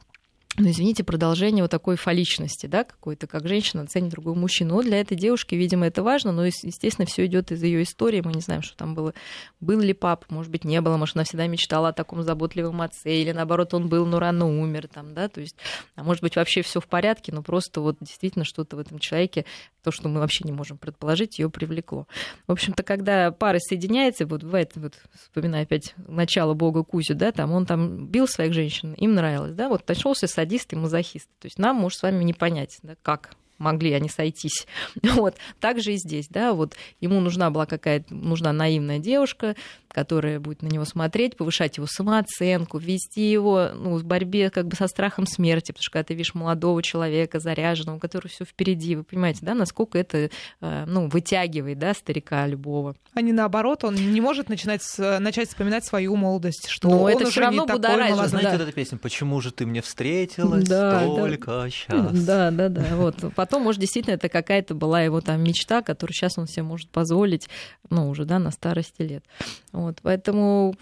[0.56, 4.74] ну, извините, продолжение вот такой фаличности, да, какой-то, как женщина ценит другого мужчину.
[4.74, 8.22] Вот для этой девушки, видимо, это важно, но, естественно, все идет из ее истории.
[8.24, 9.14] Мы не знаем, что там было.
[9.60, 13.20] Был ли папа, может быть, не было, может, она всегда мечтала о таком заботливом отце,
[13.20, 15.56] или наоборот, он был, но рано умер, там, да, то есть,
[15.96, 19.44] а может быть, вообще все в порядке, но просто вот действительно что-то в этом человеке,
[19.82, 22.06] то, что мы вообще не можем предположить, ее привлекло.
[22.46, 27.52] В общем-то, когда пары соединяются, вот бывает, вот вспоминая опять начало бога Кузю, да, там
[27.52, 31.28] он там бил своих женщин, им нравилось, да, вот нашелся садист и мазохист.
[31.40, 34.66] То есть нам, может, с вами не понять, да, как могли они сойтись.
[35.14, 35.36] Вот.
[35.60, 39.54] Так же и здесь, да, вот ему нужна была какая-то, нужна наивная девушка,
[39.88, 44.74] которая будет на него смотреть, повышать его самооценку, вести его ну, в борьбе как бы
[44.74, 48.96] со страхом смерти, потому что когда ты видишь молодого человека, заряженного, у которого все впереди,
[48.96, 50.30] вы понимаете, да, насколько это
[50.60, 52.96] э, ну, вытягивает, да, старика любого.
[53.14, 57.22] А не наоборот, он не может начинать, начать вспоминать свою молодость, что Но он это
[57.22, 58.28] уже все равно не такой молодой.
[58.28, 58.56] Знаете да.
[58.58, 61.70] вот эта песня «Почему же ты мне встретилась Да, только да.
[61.70, 62.84] сейчас?» Да, да, да.
[62.96, 63.16] Вот.
[63.44, 67.50] Потом, может, действительно, это какая-то была его там мечта, которую сейчас он себе может позволить,
[67.90, 69.22] ну, уже, да, на старости лет.
[69.70, 69.98] Вот.
[70.00, 70.74] Поэтому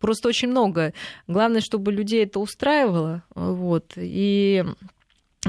[0.00, 0.92] просто очень много.
[1.28, 4.66] Главное, чтобы людей это устраивало, вот, и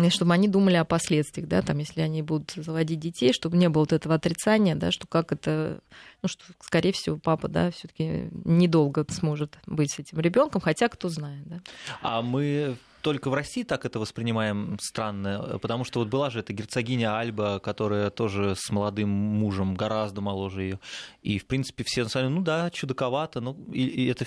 [0.10, 3.82] чтобы они думали о последствиях, да, там, если они будут заводить детей, чтобы не было
[3.82, 5.82] вот этого отрицания, да, что как это,
[6.22, 10.88] ну, что, скорее всего, папа, да, все таки недолго сможет быть с этим ребенком, хотя
[10.88, 11.60] кто знает, да.
[12.01, 16.53] А мы только в России так это воспринимаем странно, потому что вот была же эта
[16.53, 20.80] герцогиня Альба, которая тоже с молодым мужем, гораздо моложе ее,
[21.22, 24.26] и в принципе все сказали, ну да, чудаковато, ну и, и это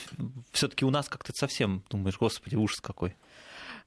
[0.52, 3.16] все-таки у нас как-то совсем думаешь, господи, ужас какой.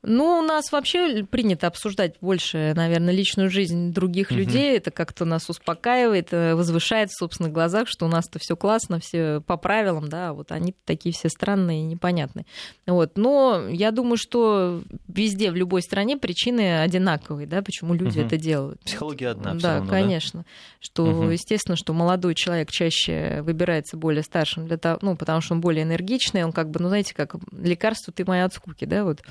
[0.04, 4.78] Ну, у нас вообще принято обсуждать больше, наверное, личную жизнь других людей.
[4.78, 9.42] Это как-то нас успокаивает, э, возвышает в собственных глазах, что у нас-то все классно, все
[9.42, 12.46] по правилам, да, вот они такие все странные и непонятные.
[12.88, 13.16] Вот.
[13.16, 18.82] Но я думаю, что везде, в любой стране причины одинаковые, да, почему люди это делают.
[18.82, 19.54] Психология одна.
[19.54, 20.46] Да, равно, конечно.
[20.80, 21.30] Что, Мгм.
[21.30, 25.84] естественно, что молодой человек чаще выбирается более старшим для того, ну, потому что он более
[25.84, 29.22] энергичный, он как бы, ну, знаете, как лекарство ты моя от скуки, да, вот.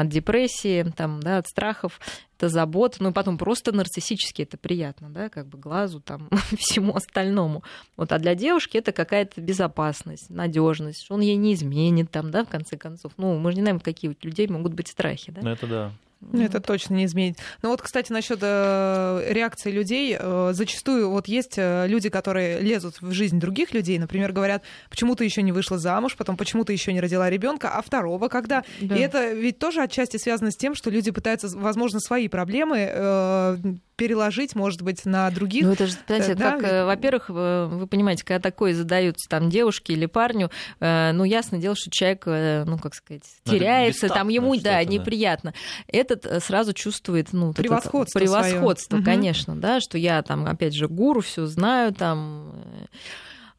[0.00, 2.00] От депрессии, там, да, от страхов,
[2.36, 6.28] это забота, ну и потом просто нарциссически это приятно, да, как бы глазу, там,
[6.58, 7.62] всему остальному.
[7.96, 12.44] Вот, а для девушки это какая-то безопасность, надежность, что он ей не изменит, там, да,
[12.44, 13.12] в конце концов.
[13.16, 15.40] Ну, мы же не знаем, какие у людей могут быть страхи, да.
[15.42, 15.92] Ну, это да.
[16.20, 17.38] Ну, Это точно не изменит.
[17.62, 23.00] Но вот, кстати, насчет э, реакции людей, э, зачастую вот есть э, люди, которые лезут
[23.00, 26.74] в жизнь других людей, например, говорят, почему ты еще не вышла замуж, потом почему ты
[26.74, 28.64] еще не родила ребенка, а второго когда.
[28.80, 28.96] Да.
[28.96, 33.56] И это ведь тоже отчасти связано с тем, что люди пытаются, возможно, свои проблемы э,
[34.00, 35.66] переложить, может быть, на других.
[35.66, 39.50] Ну, это же, понимаете, Да, как, э, во-первых, э, вы понимаете, когда такое задаются там
[39.50, 44.08] девушке или парню, э, ну, ясно дело, что человек, э, ну, как сказать, Ну, теряется,
[44.08, 45.52] там ему, да, неприятно.
[45.86, 49.02] Этот э, сразу чувствует, ну, это Превосходство превосходство, своё.
[49.02, 49.04] Мгм.
[49.04, 52.86] конечно, да, что я там, опять же, гуру, все знаю, там, э,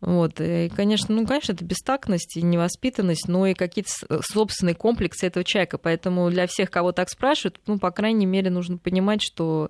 [0.02, 3.92] вот, и, конечно, ну, конечно, это бестактность и невоспитанность, но и какие-то
[4.24, 5.78] собственные комплексы этого человека.
[5.78, 9.70] Поэтому для всех, кого так спрашивают, ну, по крайней мере, нужно понимать, что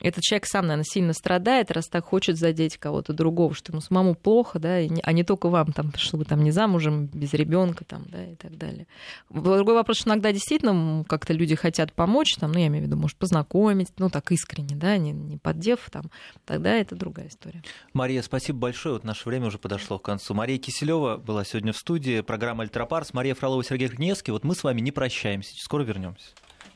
[0.00, 4.14] этот человек сам, наверное, сильно страдает, раз так хочет задеть кого-то другого, что ему самому
[4.14, 8.06] плохо, да, а не только вам, там, что вы там не замужем, без ребенка, там,
[8.08, 8.86] да, и так далее.
[9.28, 12.96] Другой вопрос, что иногда действительно как-то люди хотят помочь, там, ну, я имею в виду,
[12.96, 16.10] может, познакомить, ну, так искренне, да, не, не поддев, там,
[16.46, 17.62] тогда это другая история.
[17.92, 18.94] Мария, спасибо большое.
[18.94, 20.32] Вот наше время уже подошло к концу.
[20.34, 22.22] Мария Киселева была сегодня в студии.
[22.22, 23.12] Программа «Альтропарс».
[23.12, 24.32] Мария Фролова, Сергей Гневский.
[24.32, 25.54] Вот мы с вами не прощаемся.
[25.56, 26.28] Скоро вернемся.